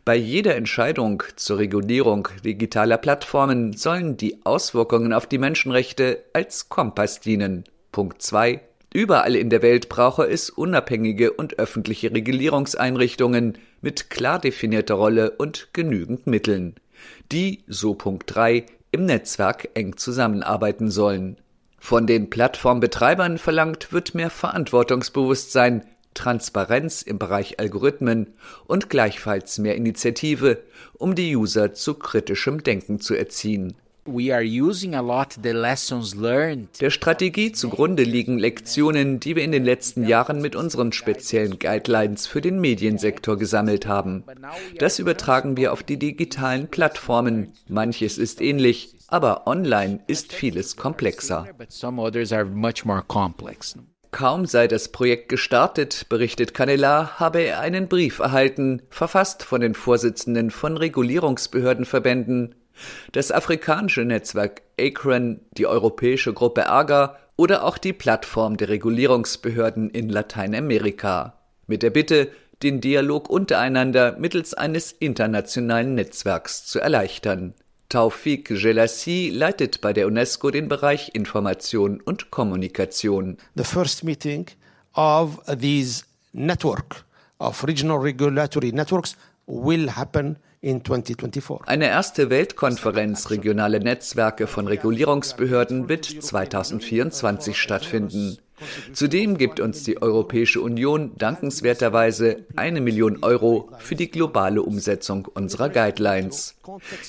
Bei 0.05 0.15
jeder 0.15 0.55
Entscheidung 0.55 1.23
zur 1.35 1.57
Regulierung 1.57 2.27
digitaler 2.45 2.99
Plattformen 2.99 3.73
sollen 3.73 4.15
die 4.15 4.45
Auswirkungen 4.45 5.11
auf 5.11 5.25
die 5.25 5.39
Menschenrechte 5.39 6.23
als 6.33 6.69
Kompass 6.69 7.19
dienen. 7.19 7.63
Punkt 7.91 8.21
2. 8.21 8.61
Überall 8.93 9.35
in 9.35 9.49
der 9.49 9.63
Welt 9.63 9.89
brauche 9.89 10.29
es 10.29 10.51
unabhängige 10.51 11.33
und 11.33 11.57
öffentliche 11.57 12.11
Regulierungseinrichtungen 12.11 13.57
mit 13.81 14.11
klar 14.11 14.37
definierter 14.37 14.93
Rolle 14.93 15.31
und 15.31 15.69
genügend 15.73 16.27
Mitteln, 16.27 16.75
die, 17.31 17.63
so 17.65 17.95
Punkt 17.95 18.35
3, 18.35 18.67
im 18.91 19.05
Netzwerk 19.05 19.69
eng 19.73 19.97
zusammenarbeiten 19.97 20.91
sollen. 20.91 21.37
Von 21.79 22.05
den 22.05 22.29
Plattformbetreibern 22.29 23.39
verlangt 23.39 23.91
wird 23.91 24.13
mehr 24.13 24.29
Verantwortungsbewusstsein, 24.29 25.85
Transparenz 26.19 27.01
im 27.01 27.17
Bereich 27.17 27.61
Algorithmen 27.61 28.27
und 28.67 28.89
gleichfalls 28.89 29.57
mehr 29.57 29.77
Initiative, 29.77 30.61
um 30.97 31.15
die 31.15 31.33
User 31.33 31.73
zu 31.73 31.93
kritischem 31.93 32.61
Denken 32.61 32.99
zu 32.99 33.15
erziehen. 33.15 33.75
Der 36.81 36.89
Strategie 36.89 37.51
zugrunde 37.53 38.03
liegen 38.03 38.37
Lektionen, 38.37 39.21
die 39.21 39.35
wir 39.37 39.43
in 39.43 39.53
den 39.53 39.63
letzten 39.63 40.05
Jahren 40.05 40.41
mit 40.41 40.57
unseren 40.57 40.91
speziellen 40.91 41.57
Guidelines 41.57 42.27
für 42.27 42.41
den 42.41 42.59
Mediensektor 42.59 43.37
gesammelt 43.37 43.87
haben. 43.87 44.25
Das 44.77 44.99
übertragen 44.99 45.55
wir 45.55 45.71
auf 45.71 45.83
die 45.83 45.97
digitalen 45.97 46.67
Plattformen. 46.67 47.53
Manches 47.69 48.17
ist 48.17 48.41
ähnlich, 48.41 48.93
aber 49.07 49.47
online 49.47 50.01
ist 50.07 50.33
vieles 50.33 50.75
komplexer. 50.75 51.47
Kaum 54.11 54.47
sei 54.47 54.67
das 54.67 54.87
Projekt 54.89 55.29
gestartet, 55.29 56.07
berichtet 56.09 56.55
Canela, 56.55 57.19
habe 57.19 57.41
er 57.41 57.59
einen 57.59 57.87
Brief 57.87 58.19
erhalten, 58.19 58.81
verfasst 58.89 59.43
von 59.43 59.61
den 59.61 59.75
Vorsitzenden 59.75 60.49
von 60.49 60.77
Regulierungsbehördenverbänden, 60.77 62.55
das 63.11 63.31
afrikanische 63.31 64.05
Netzwerk 64.05 64.63
ACRAN, 64.79 65.41
die 65.51 65.67
europäische 65.67 66.33
Gruppe 66.33 66.69
AGA 66.69 67.17
oder 67.35 67.63
auch 67.63 67.77
die 67.77 67.93
Plattform 67.93 68.57
der 68.57 68.69
Regulierungsbehörden 68.69 69.91
in 69.91 70.09
Lateinamerika, 70.09 71.37
mit 71.67 71.83
der 71.83 71.91
Bitte, 71.91 72.29
den 72.63 72.81
Dialog 72.81 73.29
untereinander 73.29 74.17
mittels 74.17 74.53
eines 74.53 74.91
internationalen 74.91 75.95
Netzwerks 75.95 76.65
zu 76.65 76.79
erleichtern. 76.79 77.53
Taufik 77.89 78.49
Gelassi 78.49 79.31
leitet 79.33 79.81
bei 79.81 79.93
der 79.93 80.05
UNESCO 80.05 80.51
den 80.51 80.67
Bereich 80.67 81.15
Information 81.15 81.99
und 81.99 82.29
Kommunikation. 82.29 83.37
The 83.55 83.63
first 83.63 84.03
meeting 84.03 84.45
of 84.93 85.39
these 85.47 86.03
network 86.31 87.03
of 87.39 87.65
regional 87.65 87.97
regulatory 87.97 88.71
networks 88.71 89.17
will 89.47 89.89
happen 89.89 90.37
in 90.61 90.85
2024. 90.85 91.67
Eine 91.67 91.87
erste 91.87 92.29
Weltkonferenz 92.29 93.31
regionale 93.31 93.79
Netzwerke 93.79 94.45
von 94.45 94.67
Regulierungsbehörden 94.67 95.89
wird 95.89 96.05
2024 96.05 97.59
stattfinden. 97.59 98.37
Zudem 98.93 99.37
gibt 99.37 99.59
uns 99.59 99.83
die 99.83 100.01
Europäische 100.01 100.61
Union 100.61 101.11
dankenswerterweise 101.17 102.45
eine 102.55 102.81
Million 102.81 103.23
Euro 103.23 103.69
für 103.79 103.95
die 103.95 104.11
globale 104.11 104.61
Umsetzung 104.61 105.27
unserer 105.33 105.69
Guidelines. 105.69 106.55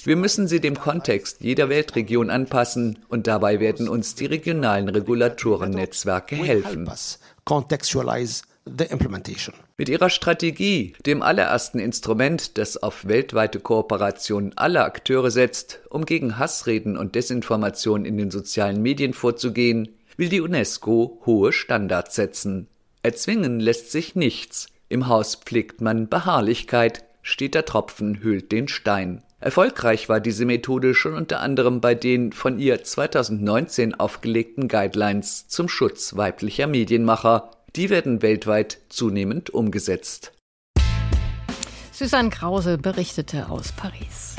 Wir 0.04 0.16
müssen 0.16 0.48
sie 0.48 0.60
dem 0.60 0.78
Kontext 0.78 1.40
jeder 1.40 1.68
Weltregion 1.68 2.30
anpassen 2.30 2.98
und 3.08 3.26
dabei 3.26 3.60
werden 3.60 3.88
uns 3.88 4.14
die 4.14 4.26
regionalen 4.26 4.88
Regulatorennetzwerke 4.88 6.36
helfen. 6.36 6.90
Mit 9.78 9.88
ihrer 9.88 10.10
Strategie, 10.10 10.92
dem 11.06 11.22
allerersten 11.22 11.78
Instrument, 11.78 12.58
das 12.58 12.76
auf 12.76 13.08
weltweite 13.08 13.58
Kooperation 13.58 14.52
aller 14.56 14.84
Akteure 14.84 15.30
setzt, 15.30 15.80
um 15.88 16.04
gegen 16.04 16.38
Hassreden 16.38 16.96
und 16.96 17.14
Desinformation 17.14 18.04
in 18.04 18.18
den 18.18 18.30
sozialen 18.30 18.82
Medien 18.82 19.14
vorzugehen, 19.14 19.88
will 20.16 20.28
die 20.28 20.40
UNESCO 20.40 21.20
hohe 21.26 21.52
Standards 21.52 22.14
setzen. 22.14 22.68
Erzwingen 23.02 23.60
lässt 23.60 23.90
sich 23.90 24.14
nichts. 24.14 24.68
Im 24.88 25.08
Haus 25.08 25.36
pflegt 25.36 25.80
man 25.80 26.08
Beharrlichkeit, 26.08 27.04
steter 27.22 27.64
Tropfen 27.64 28.22
hüllt 28.22 28.52
den 28.52 28.68
Stein. 28.68 29.22
Erfolgreich 29.40 30.10
war 30.10 30.20
diese 30.20 30.44
Methode 30.44 30.94
schon 30.94 31.14
unter 31.14 31.40
anderem 31.40 31.80
bei 31.80 31.94
den 31.94 32.32
von 32.32 32.58
ihr 32.58 32.84
2019 32.84 33.94
aufgelegten 33.94 34.68
Guidelines 34.68 35.48
zum 35.48 35.68
Schutz 35.68 36.16
weiblicher 36.16 36.66
Medienmacher. 36.66 37.50
Die 37.74 37.88
werden 37.88 38.20
weltweit 38.20 38.78
zunehmend 38.90 39.48
umgesetzt. 39.48 40.32
Susanne 41.92 42.30
Krause 42.30 42.76
berichtete 42.76 43.48
aus 43.48 43.72
Paris. 43.72 44.36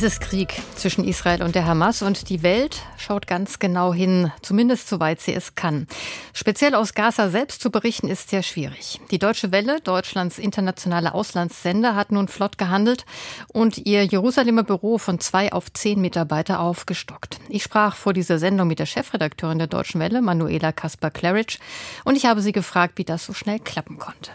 Es 0.00 0.14
ist 0.14 0.22
Krieg 0.22 0.54
zwischen 0.76 1.04
Israel 1.04 1.42
und 1.42 1.54
der 1.54 1.66
Hamas 1.66 2.00
und 2.00 2.30
die 2.30 2.42
Welt 2.42 2.80
schaut 2.96 3.26
ganz 3.26 3.58
genau 3.58 3.92
hin, 3.92 4.32
zumindest 4.40 4.88
soweit 4.88 5.20
sie 5.20 5.34
es 5.34 5.56
kann. 5.56 5.86
Speziell 6.32 6.74
aus 6.74 6.94
Gaza 6.94 7.28
selbst 7.28 7.60
zu 7.60 7.70
berichten 7.70 8.08
ist 8.08 8.30
sehr 8.30 8.42
schwierig. 8.42 8.98
Die 9.10 9.18
Deutsche 9.18 9.52
Welle, 9.52 9.82
Deutschlands 9.82 10.38
internationale 10.38 11.12
Auslandssender, 11.12 11.96
hat 11.96 12.12
nun 12.12 12.28
flott 12.28 12.56
gehandelt 12.56 13.04
und 13.52 13.76
ihr 13.76 14.02
Jerusalemer 14.04 14.62
Büro 14.62 14.96
von 14.96 15.20
zwei 15.20 15.52
auf 15.52 15.70
zehn 15.70 16.00
Mitarbeiter 16.00 16.60
aufgestockt. 16.60 17.38
Ich 17.50 17.62
sprach 17.62 17.94
vor 17.94 18.14
dieser 18.14 18.38
Sendung 18.38 18.68
mit 18.68 18.78
der 18.78 18.86
Chefredakteurin 18.86 19.58
der 19.58 19.66
Deutschen 19.66 20.00
Welle, 20.00 20.22
Manuela 20.22 20.72
Kasper-Claridge, 20.72 21.58
und 22.04 22.16
ich 22.16 22.24
habe 22.24 22.40
sie 22.40 22.52
gefragt, 22.52 22.94
wie 22.96 23.04
das 23.04 23.26
so 23.26 23.34
schnell 23.34 23.58
klappen 23.58 23.98
konnte. 23.98 24.30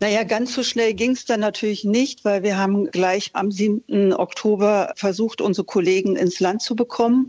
Naja, 0.00 0.24
ganz 0.24 0.54
so 0.54 0.62
schnell 0.62 0.92
ging 0.92 1.12
es 1.12 1.24
dann 1.24 1.40
natürlich 1.40 1.84
nicht, 1.84 2.24
weil 2.24 2.42
wir 2.42 2.58
haben 2.58 2.90
gleich 2.90 3.30
am 3.32 3.50
7. 3.50 4.12
Oktober 4.12 4.92
versucht, 4.96 5.40
unsere 5.40 5.64
Kollegen 5.64 6.16
ins 6.16 6.40
Land 6.40 6.62
zu 6.62 6.74
bekommen. 6.74 7.28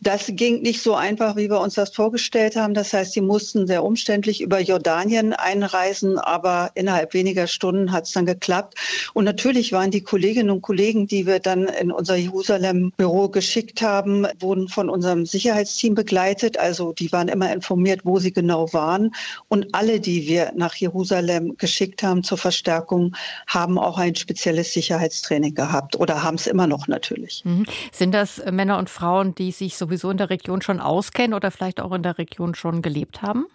Das 0.00 0.26
ging 0.28 0.62
nicht 0.62 0.82
so 0.82 0.94
einfach, 0.94 1.36
wie 1.36 1.50
wir 1.50 1.60
uns 1.60 1.74
das 1.74 1.94
vorgestellt 1.94 2.56
haben. 2.56 2.72
Das 2.72 2.94
heißt, 2.94 3.12
sie 3.12 3.20
mussten 3.20 3.66
sehr 3.66 3.84
umständlich 3.84 4.40
über 4.40 4.58
Jordanien 4.58 5.34
einreisen, 5.34 6.18
aber 6.18 6.70
innerhalb 6.74 7.12
weniger 7.12 7.46
Stunden 7.46 7.92
hat 7.92 8.06
es 8.06 8.12
dann 8.12 8.24
geklappt. 8.24 8.74
Und 9.12 9.24
natürlich 9.24 9.72
waren 9.72 9.90
die 9.90 10.00
Kolleginnen 10.00 10.50
und 10.50 10.62
Kollegen, 10.62 11.06
die 11.06 11.26
wir 11.26 11.38
dann 11.38 11.64
in 11.64 11.92
unser 11.92 12.16
Jerusalem-Büro 12.16 13.28
geschickt 13.28 13.82
haben, 13.82 14.26
wurden 14.40 14.68
von 14.68 14.88
unserem 14.88 15.26
Sicherheitsteam 15.26 15.94
begleitet. 15.94 16.58
Also 16.58 16.92
die 16.92 17.12
waren 17.12 17.28
immer 17.28 17.52
informiert, 17.52 18.00
wo 18.04 18.18
sie 18.18 18.32
genau 18.32 18.72
waren. 18.72 19.14
Und 19.48 19.74
alle, 19.74 20.00
die 20.00 20.26
wir 20.26 20.52
nach 20.56 20.74
Jerusalem 20.74 21.56
geschickt 21.58 21.89
geschickt 21.90 22.02
haben 22.02 22.22
zur 22.22 22.38
Verstärkung, 22.38 23.16
haben 23.46 23.78
auch 23.78 23.98
ein 23.98 24.14
spezielles 24.14 24.72
Sicherheitstraining 24.72 25.54
gehabt 25.54 25.96
oder 25.96 26.22
haben 26.22 26.36
es 26.36 26.46
immer 26.46 26.66
noch 26.66 26.88
natürlich. 26.88 27.42
Mhm. 27.44 27.66
Sind 27.92 28.12
das 28.12 28.42
Männer 28.50 28.78
und 28.78 28.88
Frauen, 28.88 29.34
die 29.34 29.52
sich 29.52 29.76
sowieso 29.76 30.10
in 30.10 30.16
der 30.16 30.30
Region 30.30 30.62
schon 30.62 30.80
auskennen 30.80 31.34
oder 31.34 31.50
vielleicht 31.50 31.80
auch 31.80 31.92
in 31.92 32.02
der 32.02 32.18
Region 32.18 32.54
schon 32.54 32.82
gelebt 32.82 33.22
haben? 33.22 33.46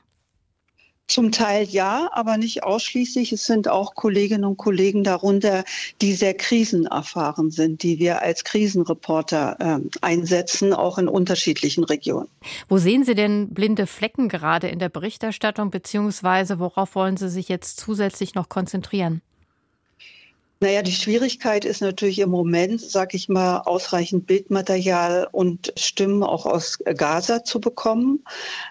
Zum 1.08 1.32
Teil 1.32 1.66
ja, 1.66 2.10
aber 2.14 2.38
nicht 2.38 2.64
ausschließlich. 2.64 3.32
Es 3.32 3.46
sind 3.46 3.68
auch 3.68 3.94
Kolleginnen 3.94 4.44
und 4.44 4.58
Kollegen 4.58 5.04
darunter, 5.04 5.64
die 6.02 6.14
sehr 6.14 6.34
krisenerfahren 6.34 7.52
sind, 7.52 7.84
die 7.84 8.00
wir 8.00 8.22
als 8.22 8.44
Krisenreporter 8.44 9.58
äh, 9.60 9.98
einsetzen, 10.02 10.74
auch 10.74 10.98
in 10.98 11.08
unterschiedlichen 11.08 11.84
Regionen. 11.84 12.28
Wo 12.68 12.78
sehen 12.78 13.04
Sie 13.04 13.14
denn 13.14 13.50
blinde 13.54 13.86
Flecken 13.86 14.30
gerade 14.30 14.68
in 14.68 14.80
der 14.80 14.90
Berichterstattung, 14.90 15.70
beziehungsweise 15.70 16.60
worauf 16.60 16.96
wollen 16.96 17.18
Sie 17.18 17.30
sich 17.30 17.50
jetzt 17.50 17.80
zusätzlich 17.80 18.34
noch 18.34 18.50
konzentrieren? 18.50 19.22
Naja, 20.62 20.82
die 20.82 20.94
Schwierigkeit 20.94 21.66
ist 21.66 21.82
natürlich 21.82 22.20
im 22.20 22.30
Moment, 22.30 22.80
sag 22.80 23.14
ich 23.14 23.28
mal, 23.28 23.60
ausreichend 23.60 24.26
Bildmaterial 24.26 25.28
und 25.32 25.74
Stimmen 25.78 26.24
auch 26.24 26.46
aus 26.46 26.80
Gaza 26.80 27.44
zu 27.44 27.60
bekommen. 27.60 28.24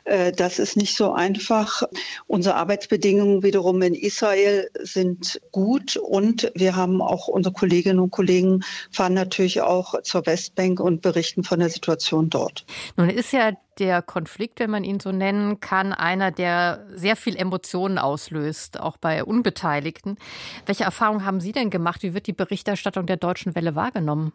Äh, 0.04 0.32
das 0.32 0.58
ist 0.58 0.76
nicht 0.76 0.96
so 0.96 1.12
einfach. 1.12 1.82
Unsere 2.26 2.54
Arbeitsbedingungen 2.56 3.42
wiederum 3.42 3.82
in 3.82 3.94
Israel 3.94 4.70
sind 4.80 5.40
gut 5.52 5.96
und 5.96 6.50
wir 6.54 6.74
haben 6.74 7.02
auch 7.02 7.28
unsere 7.28 7.52
Kolleginnen 7.52 8.00
und 8.00 8.10
Kollegen 8.10 8.64
fahren 8.90 9.14
natürlich 9.14 9.60
auch 9.60 10.00
zur 10.02 10.24
Westbank 10.26 10.80
und 10.80 11.02
berichten 11.02 11.44
von 11.44 11.58
der 11.60 11.68
Situation 11.68 12.30
dort. 12.30 12.64
Nun 12.96 13.10
ist 13.10 13.32
ja 13.32 13.52
der 13.78 14.02
Konflikt, 14.02 14.60
wenn 14.60 14.70
man 14.70 14.84
ihn 14.84 15.00
so 15.00 15.12
nennen 15.12 15.60
kann, 15.60 15.92
einer, 15.92 16.30
der 16.30 16.84
sehr 16.88 17.16
viel 17.16 17.36
Emotionen 17.36 17.98
auslöst, 17.98 18.78
auch 18.80 18.96
bei 18.96 19.24
Unbeteiligten. 19.24 20.18
Welche 20.66 20.84
Erfahrungen 20.84 21.24
haben 21.24 21.40
Sie 21.40 21.52
denn 21.52 21.70
gemacht? 21.70 22.02
Wie 22.02 22.14
wird 22.14 22.26
die 22.26 22.32
Berichterstattung 22.32 23.06
der 23.06 23.16
Deutschen 23.16 23.54
Welle 23.54 23.74
wahrgenommen? 23.74 24.32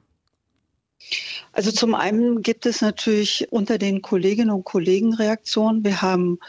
Also 1.51 1.71
zum 1.71 1.95
einen 1.95 2.41
gibt 2.41 2.65
es 2.65 2.81
natürlich 2.81 3.47
unter 3.51 3.77
den 3.77 4.01
Kolleginnen 4.01 4.51
und 4.51 4.65
Kollegen 4.65 5.13
Reaktionen. 5.13 5.83
Wir 5.83 6.01
haben 6.01 6.39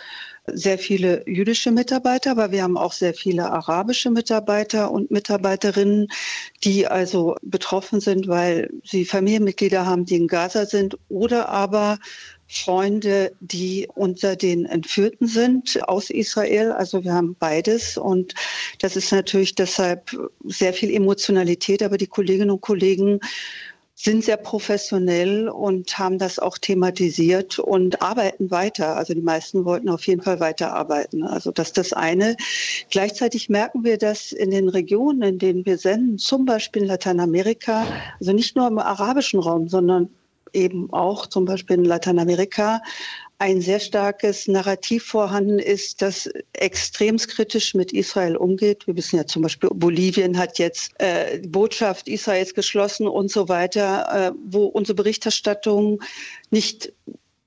sehr 0.46 0.78
viele 0.78 1.22
jüdische 1.28 1.70
Mitarbeiter, 1.70 2.32
aber 2.32 2.50
wir 2.50 2.62
haben 2.62 2.76
auch 2.76 2.92
sehr 2.92 3.14
viele 3.14 3.50
arabische 3.50 4.10
Mitarbeiter 4.10 4.90
und 4.90 5.10
Mitarbeiterinnen, 5.10 6.08
die 6.64 6.86
also 6.86 7.36
betroffen 7.42 8.00
sind, 8.00 8.28
weil 8.28 8.70
sie 8.84 9.04
Familienmitglieder 9.04 9.86
haben, 9.86 10.04
die 10.04 10.16
in 10.16 10.28
Gaza 10.28 10.66
sind 10.66 10.98
oder 11.08 11.48
aber 11.48 11.98
Freunde, 12.48 13.32
die 13.38 13.88
unter 13.94 14.34
den 14.34 14.64
Entführten 14.66 15.28
sind 15.28 15.78
aus 15.88 16.10
Israel. 16.10 16.72
Also 16.72 17.04
wir 17.04 17.14
haben 17.14 17.36
beides 17.38 17.96
und 17.96 18.34
das 18.80 18.96
ist 18.96 19.12
natürlich 19.12 19.54
deshalb 19.54 20.10
sehr 20.44 20.72
viel 20.72 20.92
Emotionalität, 20.92 21.80
aber 21.82 21.96
die 21.96 22.08
Kolleginnen 22.08 22.50
und 22.50 22.60
Kollegen 22.60 23.20
sind 24.02 24.24
sehr 24.24 24.38
professionell 24.38 25.48
und 25.48 25.98
haben 25.98 26.18
das 26.18 26.38
auch 26.38 26.56
thematisiert 26.56 27.58
und 27.58 28.00
arbeiten 28.00 28.50
weiter. 28.50 28.96
Also 28.96 29.12
die 29.12 29.20
meisten 29.20 29.66
wollten 29.66 29.90
auf 29.90 30.06
jeden 30.06 30.22
Fall 30.22 30.40
weiterarbeiten. 30.40 31.22
Also 31.22 31.50
das 31.50 31.68
ist 31.68 31.78
das 31.78 31.92
eine. 31.92 32.36
Gleichzeitig 32.90 33.50
merken 33.50 33.84
wir, 33.84 33.98
dass 33.98 34.32
in 34.32 34.50
den 34.50 34.70
Regionen, 34.70 35.22
in 35.22 35.38
denen 35.38 35.66
wir 35.66 35.76
senden, 35.76 36.16
zum 36.16 36.46
Beispiel 36.46 36.82
in 36.82 36.88
Lateinamerika, 36.88 37.86
also 38.18 38.32
nicht 38.32 38.56
nur 38.56 38.68
im 38.68 38.78
arabischen 38.78 39.40
Raum, 39.40 39.68
sondern 39.68 40.08
eben 40.54 40.90
auch 40.92 41.26
zum 41.26 41.44
Beispiel 41.44 41.76
in 41.76 41.84
Lateinamerika 41.84 42.80
ein 43.40 43.62
sehr 43.62 43.80
starkes 43.80 44.48
Narrativ 44.48 45.02
vorhanden 45.04 45.58
ist, 45.58 46.02
das 46.02 46.28
extrem 46.52 47.16
kritisch 47.16 47.74
mit 47.74 47.90
Israel 47.90 48.36
umgeht. 48.36 48.86
Wir 48.86 48.96
wissen 48.96 49.16
ja 49.16 49.26
zum 49.26 49.40
Beispiel, 49.40 49.70
Bolivien 49.72 50.36
hat 50.36 50.58
jetzt 50.58 50.92
äh, 51.00 51.40
die 51.40 51.48
Botschaft 51.48 52.06
Israels 52.06 52.52
geschlossen 52.54 53.08
und 53.08 53.30
so 53.30 53.48
weiter, 53.48 54.28
äh, 54.28 54.32
wo 54.44 54.66
unsere 54.66 54.94
Berichterstattung 54.94 56.02
nicht 56.50 56.92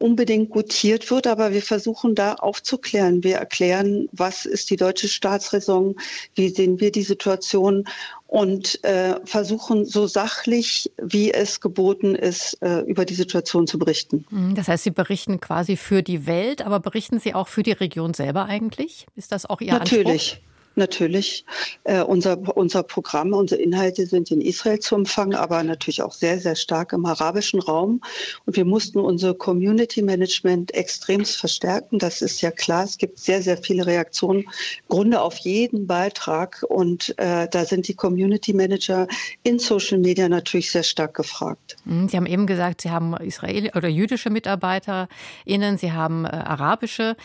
unbedingt 0.04 0.50
gutiert 0.50 1.10
wird, 1.10 1.28
aber 1.28 1.54
wir 1.54 1.62
versuchen 1.62 2.14
da 2.14 2.34
aufzuklären. 2.34 3.24
Wir 3.24 3.38
erklären, 3.38 4.10
was 4.12 4.46
ist 4.46 4.70
die 4.70 4.76
deutsche 4.76 5.08
Staatsräson, 5.08 5.96
wie 6.36 6.50
sehen 6.50 6.82
wir 6.82 6.92
die 6.92 7.04
Situation 7.04 7.86
und 8.28 8.84
äh, 8.84 9.16
versuchen 9.24 9.86
so 9.86 10.06
sachlich, 10.06 10.92
wie 11.02 11.32
es 11.32 11.62
geboten 11.62 12.16
ist, 12.16 12.58
äh, 12.62 12.80
über 12.82 13.06
die 13.06 13.14
Situation 13.14 13.66
zu 13.66 13.80
berichten. 13.80 14.26
Mhm, 14.30 14.56
das 14.56 14.68
heißt, 14.68 14.84
Sie 14.84 14.92
berichten 14.92 15.40
quasi 15.40 15.78
für 15.78 16.04
die 16.04 16.28
Welt, 16.28 16.64
aber 16.64 16.82
berichten 16.82 17.20
Sie 17.20 17.34
auch 17.34 17.48
für 17.48 17.64
die 17.64 17.72
Region 17.72 18.14
selber 18.14 18.44
eigentlich? 18.48 19.08
Ist 19.16 19.32
das 19.32 19.46
auch 19.46 19.62
Ihr 19.62 19.72
Natürlich. 19.72 20.34
Anspruch? 20.34 20.53
Natürlich. 20.76 21.46
Äh, 21.84 22.02
unser, 22.02 22.38
unser 22.58 22.82
Programm, 22.82 23.34
unsere 23.34 23.62
Inhalte 23.62 24.08
sind 24.08 24.32
in 24.32 24.42
Israel 24.42 24.80
zu 24.80 24.96
empfangen, 24.96 25.36
aber 25.36 25.62
natürlich 25.64 26.02
auch 26.02 26.14
sehr, 26.14 26.40
sehr 26.40 26.56
stark 26.56 26.94
im 26.94 27.06
arabischen 27.06 27.60
Raum. 27.60 28.02
Und 28.46 28.56
wir 28.56 28.66
mussten 28.66 29.00
unser 29.00 29.36
Community 29.36 30.02
Management 30.02 30.74
extremst 30.74 31.38
verstärken. 31.38 32.00
Das 32.00 32.22
ist 32.22 32.42
ja 32.42 32.50
klar. 32.50 32.86
Es 32.86 32.98
gibt 32.98 33.20
sehr, 33.20 33.44
sehr 33.44 33.58
viele 33.58 33.86
Reaktionen, 33.86 34.46
Grunde 34.90 35.22
auf 35.22 35.38
jeden 35.38 35.86
Beitrag. 35.86 36.66
Und 36.68 37.14
äh, 37.20 37.48
da 37.48 37.66
sind 37.66 37.88
die 37.88 37.96
Community 37.96 38.54
Manager 38.54 39.08
in 39.44 39.60
Social 39.60 40.00
Media 40.00 40.28
natürlich 40.28 40.72
sehr 40.72 40.84
stark 40.84 41.14
gefragt. 41.14 41.76
Mhm, 41.86 42.10
Sie 42.10 42.18
haben 42.18 42.26
eben 42.26 42.48
gesagt, 42.48 42.82
Sie 42.82 42.90
haben 42.90 43.16
Israel 43.18 43.70
oder 43.76 43.90
jüdische 43.90 44.32
MitarbeiterInnen, 44.32 45.78
Sie 45.78 45.92
haben 45.92 46.26
äh, 46.26 46.30
arabische. 46.30 47.16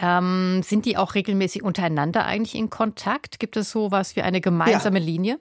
Ähm, 0.00 0.62
sind 0.64 0.86
die 0.86 0.96
auch 0.96 1.14
regelmäßig 1.14 1.62
untereinander 1.62 2.24
eigentlich 2.24 2.56
in 2.56 2.68
Kontakt? 2.68 2.95
Kontakt? 2.96 3.38
Gibt 3.38 3.56
es 3.56 3.70
so 3.70 3.90
was 3.90 4.16
wie 4.16 4.22
eine 4.22 4.40
gemeinsame 4.40 4.98
ja. 4.98 5.04
Linie? 5.04 5.40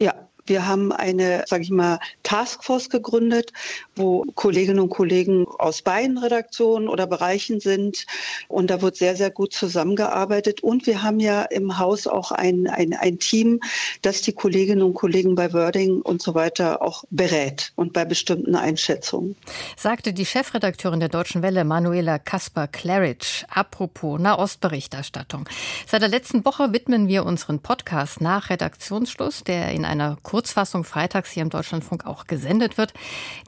Ja, 0.00 0.28
wir 0.46 0.66
haben 0.66 0.92
eine, 0.92 1.44
sage 1.46 1.62
ich 1.62 1.70
mal, 1.70 1.98
Taskforce 2.22 2.90
gegründet, 2.90 3.52
wo 3.94 4.24
Kolleginnen 4.34 4.80
und 4.80 4.90
Kollegen 4.90 5.46
aus 5.58 5.82
beiden 5.82 6.18
Redaktionen 6.18 6.88
oder 6.88 7.06
Bereichen 7.06 7.60
sind. 7.60 8.06
Und 8.48 8.70
da 8.70 8.82
wird 8.82 8.96
sehr, 8.96 9.16
sehr 9.16 9.30
gut 9.30 9.52
zusammengearbeitet. 9.52 10.62
Und 10.62 10.86
wir 10.86 11.02
haben 11.02 11.20
ja 11.20 11.42
im 11.42 11.78
Haus 11.78 12.06
auch 12.06 12.32
ein, 12.32 12.66
ein, 12.66 12.94
ein 12.94 13.18
Team, 13.18 13.60
das 14.02 14.22
die 14.22 14.32
Kolleginnen 14.32 14.82
und 14.82 14.94
Kollegen 14.94 15.34
bei 15.34 15.52
Wording 15.52 16.00
und 16.02 16.22
so 16.22 16.34
weiter 16.34 16.82
auch 16.82 17.04
berät 17.10 17.72
und 17.76 17.92
bei 17.92 18.04
bestimmten 18.04 18.54
Einschätzungen. 18.54 19.36
Sagte 19.76 20.12
die 20.12 20.26
Chefredakteurin 20.26 21.00
der 21.00 21.08
Deutschen 21.08 21.42
Welle, 21.42 21.64
Manuela 21.64 22.18
Kasper-Claridge. 22.18 23.44
Apropos 23.48 24.20
Nahostberichterstattung. 24.20 25.48
Seit 25.86 26.02
der 26.02 26.08
letzten 26.08 26.44
Woche 26.44 26.72
widmen 26.72 27.08
wir 27.08 27.24
unseren 27.24 27.60
Podcast 27.60 28.20
nach 28.20 28.50
Redaktionsschluss, 28.50 29.44
der 29.44 29.72
in 29.72 29.84
einer 29.84 30.16
Kurzfassung 30.36 30.84
freitags 30.84 31.30
hier 31.30 31.42
im 31.42 31.48
Deutschlandfunk 31.48 32.04
auch 32.04 32.26
gesendet 32.26 32.76
wird, 32.76 32.92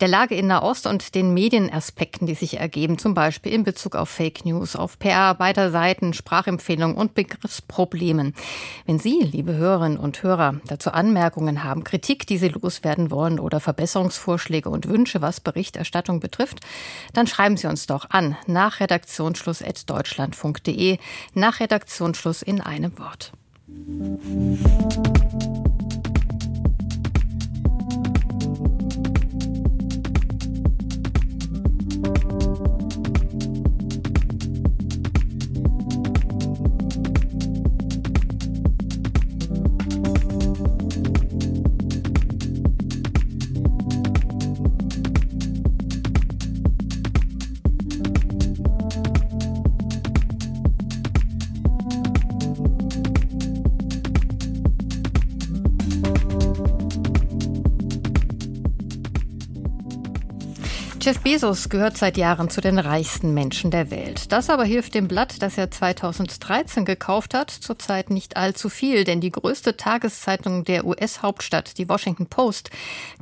der 0.01 0.09
Lage 0.09 0.35
in 0.35 0.46
Nahost 0.46 0.87
und 0.87 1.14
den 1.14 1.35
Medienaspekten, 1.35 2.27
die 2.27 2.33
sich 2.33 2.59
ergeben, 2.59 2.96
zum 2.96 3.12
Beispiel 3.12 3.53
in 3.53 3.62
Bezug 3.62 3.94
auf 3.94 4.09
Fake 4.09 4.46
News, 4.46 4.74
auf 4.74 4.98
PR 4.98 5.35
beider 5.35 5.70
Seiten, 5.70 6.14
Sprachempfehlungen 6.14 6.96
und 6.96 7.12
Begriffsproblemen. 7.12 8.33
Wenn 8.87 8.98
Sie, 8.98 9.20
liebe 9.20 9.53
Hörerinnen 9.53 9.98
und 9.98 10.22
Hörer, 10.22 10.62
dazu 10.64 10.90
Anmerkungen 10.90 11.62
haben, 11.62 11.85
Kritik, 11.85 12.27
die 12.27 12.38
Sie 12.38 12.48
loswerden 12.48 13.11
wollen 13.11 13.38
oder 13.38 13.61
Verbesserungsvorschläge 13.61 14.70
und 14.70 14.88
Wünsche, 14.88 15.20
was 15.20 15.40
Berichterstattung 15.40 16.20
betrifft, 16.20 16.61
dann 17.12 17.27
schreiben 17.27 17.59
Sie 17.59 17.66
uns 17.66 17.87
doch 17.87 18.09
an 18.09 18.35
nach 18.46 18.81
redaktionsschluss.deutschlandfunk.de, 18.81 20.96
nach 21.35 21.61
Redaktionsschluss 21.61 22.40
in 22.40 22.62
einem 22.62 22.98
Wort. 22.98 23.33
Jeff 61.09 61.21
Bezos 61.21 61.71
gehört 61.71 61.97
seit 61.97 62.18
Jahren 62.18 62.51
zu 62.51 62.61
den 62.61 62.79
reichsten 62.79 63.33
Menschen 63.33 63.71
der 63.71 63.90
Welt. 63.90 64.31
Das 64.31 64.51
aber 64.51 64.64
hilft 64.64 64.94
dem 64.94 65.09
Blatt, 65.09 65.40
das 65.40 65.57
er 65.57 65.71
2013 65.71 66.85
gekauft 66.85 67.33
hat, 67.33 67.51
zurzeit 67.51 68.11
nicht 68.11 68.37
allzu 68.37 68.68
viel, 68.68 69.05
denn 69.05 69.23
die 69.23 69.33
größte 69.33 69.79
Tageszeitung 69.79 70.64
der 70.64 70.85
US-Hauptstadt, 70.85 71.79
die 71.79 71.88
Washington 71.88 72.27
Post, 72.27 72.68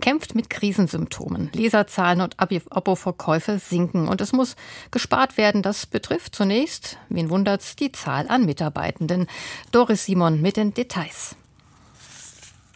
kämpft 0.01 0.35
mit 0.35 0.51
Krisensymptomen. 0.51 1.51
Leserzahlen 1.53 2.23
und 2.23 2.35
Abo-Verkäufe 2.41 3.61
sinken 3.61 4.09
und 4.09 4.21
es 4.21 4.33
muss 4.33 4.57
gespart 4.91 5.37
werden. 5.37 5.63
Das 5.63 5.87
betrifft 5.87 6.35
zunächst, 6.35 6.99
wen 7.09 7.31
wundert's, 7.31 7.77
die 7.77 7.93
Zahl 7.93 8.27
an 8.27 8.47
Mitarbeitenden. 8.47 9.29
Doris 9.71 10.07
Simon 10.07 10.43
mit 10.43 10.57
den 10.57 10.75
Details. 10.75 11.37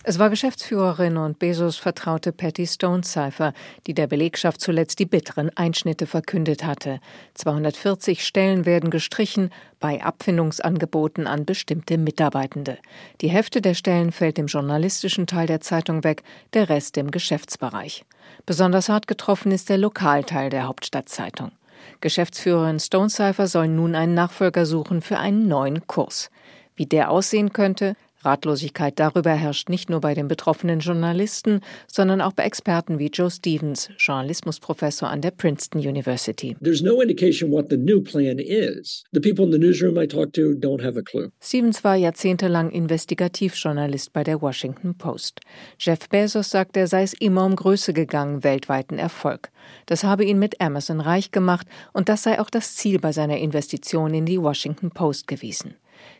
Es 0.02 0.18
war 0.18 0.30
Geschäftsführerin 0.30 1.18
und 1.18 1.38
Bezos 1.38 1.76
vertraute 1.76 2.32
Patty 2.32 2.66
Stonecipher, 2.66 3.52
die 3.86 3.92
der 3.92 4.06
Belegschaft 4.06 4.58
zuletzt 4.58 4.98
die 4.98 5.04
bitteren 5.04 5.50
Einschnitte 5.58 6.06
verkündet 6.06 6.64
hatte. 6.64 7.00
240 7.34 8.24
Stellen 8.24 8.64
werden 8.64 8.88
gestrichen 8.88 9.50
bei 9.78 10.02
Abfindungsangeboten 10.02 11.26
an 11.26 11.44
bestimmte 11.44 11.98
Mitarbeitende. 11.98 12.78
Die 13.20 13.28
Hälfte 13.28 13.60
der 13.60 13.74
Stellen 13.74 14.10
fällt 14.10 14.38
im 14.38 14.46
journalistischen 14.46 15.26
Teil 15.26 15.46
der 15.46 15.60
Zeitung 15.60 16.02
weg, 16.02 16.22
der 16.54 16.70
Rest 16.70 16.96
im 16.96 17.10
Geschäftsbereich. 17.10 18.06
Besonders 18.46 18.88
hart 18.88 19.06
getroffen 19.06 19.52
ist 19.52 19.68
der 19.68 19.76
Lokalteil 19.76 20.48
der 20.48 20.66
Hauptstadtzeitung. 20.66 21.52
Geschäftsführerin 22.00 22.80
Stonecipher 22.80 23.46
soll 23.46 23.68
nun 23.68 23.94
einen 23.94 24.14
Nachfolger 24.14 24.64
suchen 24.64 25.02
für 25.02 25.18
einen 25.18 25.46
neuen 25.46 25.86
Kurs. 25.86 26.30
Wie 26.74 26.86
der 26.86 27.10
aussehen 27.10 27.52
könnte, 27.52 27.96
Ratlosigkeit 28.22 28.98
darüber 28.98 29.32
herrscht 29.32 29.68
nicht 29.68 29.88
nur 29.88 30.00
bei 30.00 30.14
den 30.14 30.28
betroffenen 30.28 30.80
Journalisten, 30.80 31.60
sondern 31.86 32.20
auch 32.20 32.32
bei 32.32 32.44
Experten 32.44 32.98
wie 32.98 33.08
Joe 33.08 33.30
Stevens, 33.30 33.88
Journalismusprofessor 33.98 35.08
an 35.08 35.20
der 35.20 35.30
Princeton 35.30 35.80
University. 35.80 36.56
There's 36.62 36.82
no 36.82 37.00
indication 37.00 37.50
what 37.50 37.70
the 37.70 37.76
new 37.76 38.00
plan 38.02 38.38
is. 38.38 39.04
The 39.12 39.20
people 39.20 39.44
in 39.44 39.52
the 39.52 39.58
newsroom 39.58 39.96
I 39.96 40.06
talked 40.06 40.34
to 40.34 40.52
don't 40.52 40.82
have 40.84 40.98
a 40.98 41.02
clue. 41.02 41.30
Stevens 41.40 41.82
war 41.82 41.96
jahrzehntelang 41.96 42.70
Investigativjournalist 42.70 44.12
bei 44.12 44.24
der 44.24 44.42
Washington 44.42 44.94
Post. 44.96 45.40
Jeff 45.78 46.08
Bezos 46.08 46.50
sagt, 46.50 46.76
er 46.76 46.86
sei 46.86 47.02
es 47.02 47.14
immer 47.14 47.44
um 47.44 47.56
Größe 47.56 47.92
gegangen, 47.92 48.44
weltweiten 48.44 48.98
Erfolg. 48.98 49.50
Das 49.86 50.04
habe 50.04 50.24
ihn 50.24 50.38
mit 50.38 50.60
Amazon 50.60 51.00
reich 51.00 51.30
gemacht 51.30 51.66
und 51.92 52.08
das 52.08 52.22
sei 52.22 52.40
auch 52.40 52.50
das 52.50 52.76
Ziel 52.76 52.98
bei 52.98 53.12
seiner 53.12 53.38
Investition 53.38 54.12
in 54.14 54.26
die 54.26 54.40
Washington 54.40 54.90
Post 54.90 55.26
gewesen. 55.26 55.74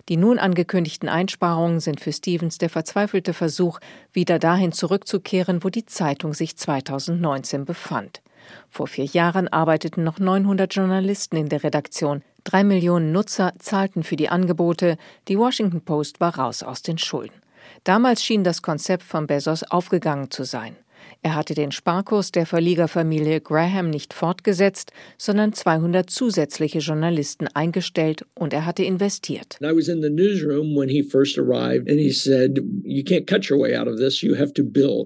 Die 0.09 0.17
nun 0.17 0.39
angekündigten 0.39 1.09
Einsparungen 1.09 1.81
sind 1.81 2.01
für 2.01 2.13
Stevens 2.13 2.59
der 2.59 2.71
verzweifelte 2.71 3.33
Versuch, 3.33 3.81
wieder 4.13 4.39
dahin 4.39 4.73
zurückzukehren, 4.73 5.63
wo 5.63 5.69
die 5.69 5.87
Zeitung 5.87 6.35
sich 6.35 6.57
2019 6.57 7.65
befand. 7.65 8.23
Vor 8.69 8.87
vier 8.87 9.05
Jahren 9.05 9.49
arbeiteten 9.49 10.05
noch 10.05 10.19
900 10.19 10.75
Journalisten 10.75 11.37
in 11.37 11.49
der 11.49 11.63
Redaktion. 11.63 12.23
Drei 12.45 12.65
Millionen 12.65 13.13
Nutzer 13.13 13.53
zahlten 13.59 14.03
für 14.03 14.17
die 14.17 14.29
Angebote. 14.29 14.97
Die 15.29 15.39
Washington 15.39 15.83
Post 15.83 16.21
war 16.21 16.37
raus 16.37 16.63
aus 16.63 16.83
den 16.83 16.99
Schulden. 16.99 17.41
Damals 17.85 18.25
schien 18.25 18.45
das 18.45 18.63
Konzept 18.63 19.03
von 19.03 19.27
Bezos 19.27 19.63
aufgegangen 19.63 20.31
zu 20.31 20.45
sein. 20.45 20.77
Er 21.23 21.35
hatte 21.35 21.55
den 21.55 21.71
Sparkurs 21.71 22.33
der 22.33 22.47
Verlegerfamilie 22.47 23.41
Graham 23.41 23.91
nicht 23.91 24.15
fortgesetzt, 24.15 24.93
sondern 25.19 25.53
200 25.53 26.09
zusätzliche 26.09 26.79
Journalisten 26.79 27.47
eingestellt 27.49 28.25
und 28.35 28.55
er 28.55 28.65
hatte 28.65 28.83
investiert. 28.85 29.59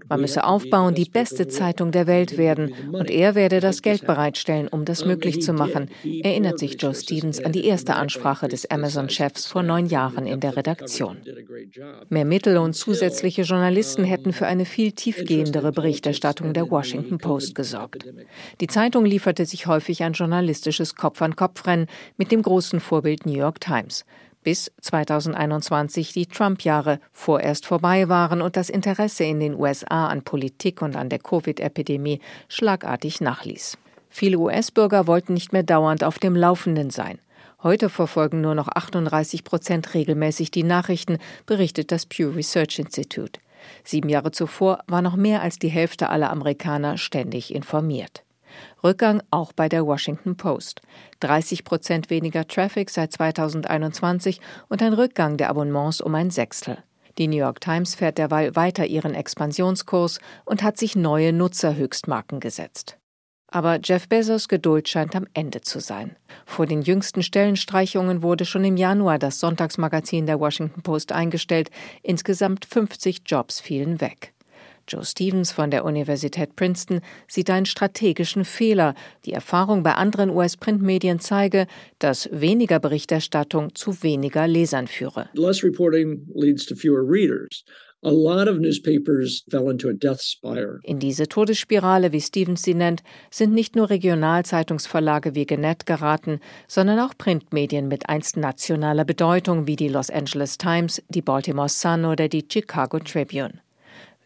Man 0.08 0.20
müsse 0.20 0.44
aufbauen, 0.44 0.94
die 0.94 1.04
beste 1.04 1.48
Zeitung 1.48 1.90
der 1.90 2.06
Welt 2.06 2.38
werden. 2.38 2.72
Und 2.92 3.10
er 3.10 3.34
werde 3.34 3.60
das 3.60 3.82
Geld 3.82 4.06
bereitstellen, 4.06 4.68
um 4.68 4.84
das 4.84 5.04
möglich 5.04 5.42
zu 5.42 5.52
machen, 5.52 5.88
erinnert 6.22 6.58
sich 6.58 6.80
Joe 6.80 6.94
Stevens 6.94 7.44
an 7.44 7.52
die 7.52 7.64
erste 7.64 7.94
Ansprache 7.94 8.48
des 8.48 8.70
Amazon-Chefs 8.70 9.46
vor 9.46 9.62
neun 9.62 9.86
Jahren 9.86 10.26
in 10.26 10.40
der 10.40 10.56
Redaktion. 10.56 11.18
Mehr 12.08 12.24
Mittel 12.24 12.56
und 12.56 12.74
zusätzliche 12.74 13.42
Journalisten 13.42 14.04
hätten 14.04 14.32
für 14.32 14.46
eine 14.46 14.64
viel 14.64 14.92
tiefgehendere 14.92 15.72
Berichterstattung 15.72 15.83
Berichterstattung 15.84 16.54
der 16.54 16.70
Washington 16.70 17.18
Post 17.18 17.54
gesorgt. 17.54 18.06
Die 18.62 18.68
Zeitung 18.68 19.04
lieferte 19.04 19.44
sich 19.44 19.66
häufig 19.66 20.02
ein 20.02 20.14
journalistisches 20.14 20.94
Kopf-an-Kopf-Rennen 20.94 21.88
mit 22.16 22.32
dem 22.32 22.40
großen 22.40 22.80
Vorbild 22.80 23.26
New 23.26 23.34
York 23.34 23.60
Times 23.60 24.06
bis 24.42 24.72
2021 24.80 26.12
die 26.14 26.26
Trump-Jahre 26.26 27.00
vorerst 27.12 27.66
vorbei 27.66 28.08
waren 28.08 28.40
und 28.40 28.56
das 28.56 28.70
Interesse 28.70 29.24
in 29.24 29.40
den 29.40 29.54
USA 29.54 30.08
an 30.08 30.22
Politik 30.22 30.80
und 30.80 30.96
an 30.96 31.10
der 31.10 31.18
Covid-Epidemie 31.18 32.20
schlagartig 32.48 33.20
nachließ. 33.20 33.76
Viele 34.08 34.38
US-Bürger 34.38 35.06
wollten 35.06 35.34
nicht 35.34 35.52
mehr 35.52 35.64
dauernd 35.64 36.02
auf 36.02 36.18
dem 36.18 36.36
Laufenden 36.36 36.90
sein. 36.90 37.18
Heute 37.62 37.88
verfolgen 37.88 38.40
nur 38.40 38.54
noch 38.54 38.68
38 38.68 39.44
Prozent 39.44 39.92
regelmäßig 39.92 40.50
die 40.50 40.62
Nachrichten, 40.62 41.18
berichtet 41.46 41.90
das 41.92 42.06
Pew 42.06 42.30
Research 42.30 42.78
Institute. 42.78 43.40
Sieben 43.84 44.08
Jahre 44.08 44.32
zuvor 44.32 44.80
war 44.86 45.02
noch 45.02 45.16
mehr 45.16 45.42
als 45.42 45.58
die 45.58 45.68
Hälfte 45.68 46.10
aller 46.10 46.30
Amerikaner 46.30 46.98
ständig 46.98 47.54
informiert. 47.54 48.24
Rückgang 48.82 49.22
auch 49.30 49.52
bei 49.52 49.68
der 49.68 49.86
Washington 49.86 50.36
Post. 50.36 50.80
30 51.20 51.64
Prozent 51.64 52.10
weniger 52.10 52.46
Traffic 52.46 52.90
seit 52.90 53.12
2021 53.12 54.40
und 54.68 54.82
ein 54.82 54.92
Rückgang 54.92 55.36
der 55.36 55.50
Abonnements 55.50 56.00
um 56.00 56.14
ein 56.14 56.30
Sechstel. 56.30 56.78
Die 57.18 57.28
New 57.28 57.36
York 57.36 57.60
Times 57.60 57.94
fährt 57.94 58.18
derweil 58.18 58.56
weiter 58.56 58.86
ihren 58.86 59.14
Expansionskurs 59.14 60.18
und 60.44 60.62
hat 60.62 60.78
sich 60.78 60.96
neue 60.96 61.32
Nutzerhöchstmarken 61.32 62.40
gesetzt. 62.40 62.98
Aber 63.54 63.78
Jeff 63.80 64.08
Bezos 64.08 64.48
Geduld 64.48 64.88
scheint 64.88 65.14
am 65.14 65.28
Ende 65.32 65.60
zu 65.60 65.78
sein. 65.78 66.16
Vor 66.44 66.66
den 66.66 66.82
jüngsten 66.82 67.22
Stellenstreichungen 67.22 68.20
wurde 68.20 68.44
schon 68.44 68.64
im 68.64 68.76
Januar 68.76 69.20
das 69.20 69.38
Sonntagsmagazin 69.38 70.26
der 70.26 70.40
Washington 70.40 70.82
Post 70.82 71.12
eingestellt. 71.12 71.70
Insgesamt 72.02 72.64
50 72.64 73.22
Jobs 73.24 73.60
fielen 73.60 74.00
weg. 74.00 74.32
Joe 74.88 75.04
Stevens 75.04 75.52
von 75.52 75.70
der 75.70 75.84
Universität 75.84 76.56
Princeton 76.56 77.00
sieht 77.28 77.48
einen 77.48 77.64
strategischen 77.64 78.44
Fehler. 78.44 78.96
Die 79.24 79.32
Erfahrung 79.32 79.84
bei 79.84 79.94
anderen 79.94 80.30
US-Printmedien 80.30 81.20
zeige, 81.20 81.68
dass 82.00 82.28
weniger 82.32 82.80
Berichterstattung 82.80 83.76
zu 83.76 84.02
weniger 84.02 84.48
Lesern 84.48 84.88
führe. 84.88 85.28
In 90.84 90.98
diese 90.98 91.26
Todesspirale, 91.26 92.12
wie 92.12 92.20
Stevens 92.20 92.62
sie 92.62 92.74
nennt, 92.74 93.02
sind 93.30 93.54
nicht 93.54 93.76
nur 93.76 93.90
Regionalzeitungsverlage 93.90 95.34
wie 95.34 95.46
Gannett 95.46 95.86
geraten, 95.86 96.40
sondern 96.68 97.00
auch 97.00 97.16
Printmedien 97.16 97.88
mit 97.88 98.08
einst 98.08 98.36
nationaler 98.36 99.04
Bedeutung 99.04 99.66
wie 99.66 99.76
die 99.76 99.88
Los 99.88 100.10
Angeles 100.10 100.58
Times, 100.58 101.02
die 101.08 101.22
Baltimore 101.22 101.68
Sun 101.68 102.04
oder 102.04 102.28
die 102.28 102.44
Chicago 102.46 102.98
Tribune. 102.98 103.60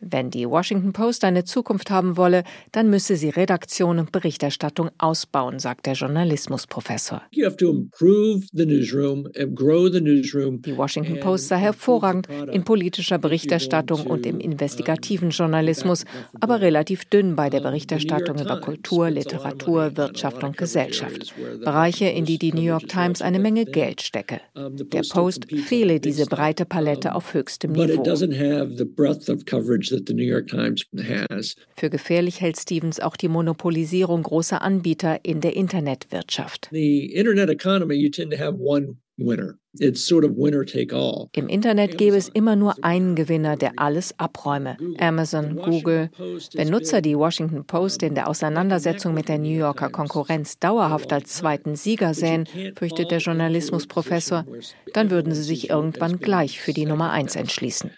Wenn 0.01 0.31
die 0.31 0.49
Washington 0.49 0.93
Post 0.93 1.25
eine 1.25 1.45
Zukunft 1.45 1.91
haben 1.91 2.17
wolle, 2.17 2.45
dann 2.73 2.89
müsse 2.89 3.17
sie 3.17 3.31
Redaktion 3.31 3.99
und 3.99 4.13
Berichterstattung 4.13 4.91
ausbauen, 4.99 5.59
sagt 5.59 5.87
der 5.87 5.95
Journalismusprofessor. 5.95 7.23
Die 7.33 7.43
Washington 10.77 11.21
Post 11.21 11.49
sei 11.49 11.59
hervorragend 11.59 12.29
in 12.53 12.65
politischer 12.65 13.19
Berichterstattung 13.19 14.07
und 14.07 14.27
im 14.27 14.39
investigativen 14.39 15.31
Journalismus, 15.31 16.05
aber 16.41 16.61
relativ 16.61 17.05
dünn 17.07 17.35
bei 17.35 17.51
der 17.51 17.61
Berichterstattung 17.61 18.39
über 18.39 18.61
Kultur, 18.61 19.11
Literatur, 19.11 19.97
Wirtschaft 19.97 20.45
und 20.45 20.57
Gesellschaft. 20.57 21.35
Bereiche, 21.65 22.07
in 22.07 22.25
die 22.25 22.39
die 22.39 22.53
New 22.53 22.63
York 22.63 22.89
Times 22.89 23.21
eine 23.21 23.41
Menge 23.41 23.65
Geld 23.65 24.03
stecke. 24.03 24.41
Der 24.55 25.03
Post 25.09 25.47
fehle 25.51 25.99
diese 25.99 26.27
breite 26.27 26.65
Palette 26.65 27.15
auf 27.15 27.35
höchstem 27.35 27.73
Niveau 27.73 28.03
that 29.91 30.07
the 30.07 30.15
New 30.15 30.25
York 30.25 30.49
Times 30.49 30.87
has. 30.97 31.57
Für 31.77 31.91
gefährlich 31.91 32.41
hält 32.41 32.59
Stevens 32.59 33.01
auch 33.01 33.17
die 33.17 33.29
Monopolisierung 33.29 34.23
großer 34.23 34.63
Anbieter 34.63 35.25
in 35.25 35.41
der 35.41 35.57
Internetwirtschaft. 35.57 36.69
The 36.71 37.13
internet 37.15 37.51
economy 37.51 37.95
you 37.95 38.11
tend 38.11 38.33
to 38.33 38.39
have 38.39 38.57
one. 38.59 38.99
Im 41.33 41.49
Internet 41.49 41.99
gäbe 41.99 42.17
es 42.17 42.29
immer 42.29 42.57
nur 42.57 42.85
einen 42.85 43.15
Gewinner, 43.17 43.57
der 43.57 43.73
alles 43.77 44.19
abräume. 44.19 44.77
Amazon, 44.99 45.57
Google. 45.57 46.11
Wenn 46.55 46.69
Nutzer 46.69 47.03
die 47.03 47.17
Washington 47.17 47.65
Post 47.67 48.03
in 48.05 48.15
der 48.15 48.29
Auseinandersetzung 48.29 49.15
mit 49.15 49.29
der 49.29 49.39
New 49.39 49.57
Yorker 49.57 49.91
Konkurrenz 49.91 50.59
dauerhaft 50.59 51.13
als 51.13 51.35
zweiten 51.35 51.75
Sieger 51.75 52.15
sähen, 52.15 52.47
fürchtet 52.77 53.11
der 53.11 53.19
Journalismusprofessor, 53.19 54.47
dann 54.93 55.11
würden 55.11 55.35
sie 55.35 55.43
sich 55.43 55.69
irgendwann 55.69 56.19
gleich 56.19 56.61
für 56.61 56.73
die 56.73 56.87
Nummer 56.87 57.11
eins 57.11 57.35
entschließen. 57.35 57.91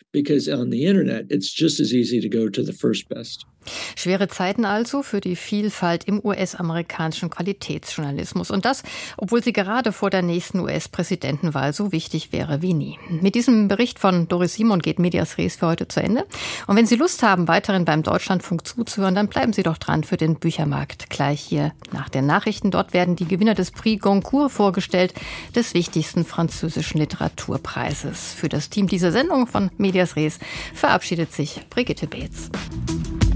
Schwere 3.96 4.28
Zeiten 4.28 4.64
also 4.64 5.02
für 5.02 5.20
die 5.20 5.36
Vielfalt 5.36 6.04
im 6.04 6.20
US-amerikanischen 6.24 7.30
Qualitätsjournalismus. 7.30 8.50
Und 8.50 8.64
das, 8.64 8.82
obwohl 9.16 9.42
sie 9.42 9.52
gerade 9.52 9.92
vor 9.92 10.10
der 10.10 10.22
nächsten 10.22 10.60
US-Präsidentenwahl 10.60 11.72
so 11.72 11.92
wichtig 11.92 12.32
wäre 12.32 12.62
wie 12.62 12.74
nie. 12.74 12.98
Mit 13.08 13.34
diesem 13.34 13.68
Bericht 13.68 13.98
von 13.98 14.28
Doris 14.28 14.54
Simon 14.54 14.80
geht 14.80 14.98
Medias 14.98 15.38
Res 15.38 15.56
für 15.56 15.66
heute 15.66 15.88
zu 15.88 16.02
Ende. 16.02 16.26
Und 16.66 16.76
wenn 16.76 16.86
Sie 16.86 16.96
Lust 16.96 17.22
haben, 17.22 17.48
weiterhin 17.48 17.84
beim 17.84 18.02
Deutschlandfunk 18.02 18.66
zuzuhören, 18.66 19.14
dann 19.14 19.28
bleiben 19.28 19.52
Sie 19.52 19.62
doch 19.62 19.78
dran 19.78 20.04
für 20.04 20.16
den 20.16 20.36
Büchermarkt 20.36 21.10
gleich 21.10 21.40
hier 21.40 21.72
nach 21.92 22.08
den 22.08 22.26
Nachrichten. 22.26 22.70
Dort 22.70 22.92
werden 22.92 23.16
die 23.16 23.26
Gewinner 23.26 23.54
des 23.54 23.70
Prix 23.70 24.02
Goncourt 24.02 24.52
vorgestellt, 24.52 25.14
des 25.54 25.74
wichtigsten 25.74 26.24
französischen 26.24 26.98
Literaturpreises. 26.98 28.32
Für 28.34 28.48
das 28.48 28.70
Team 28.70 28.86
dieser 28.86 29.12
Sendung 29.12 29.46
von 29.46 29.70
Medias 29.78 30.16
Res 30.16 30.38
verabschiedet 30.74 31.32
sich 31.32 31.60
Brigitte 31.70 32.06
Beetz. 32.06 32.50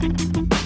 Thank 0.04 0.36
you. 0.36 0.63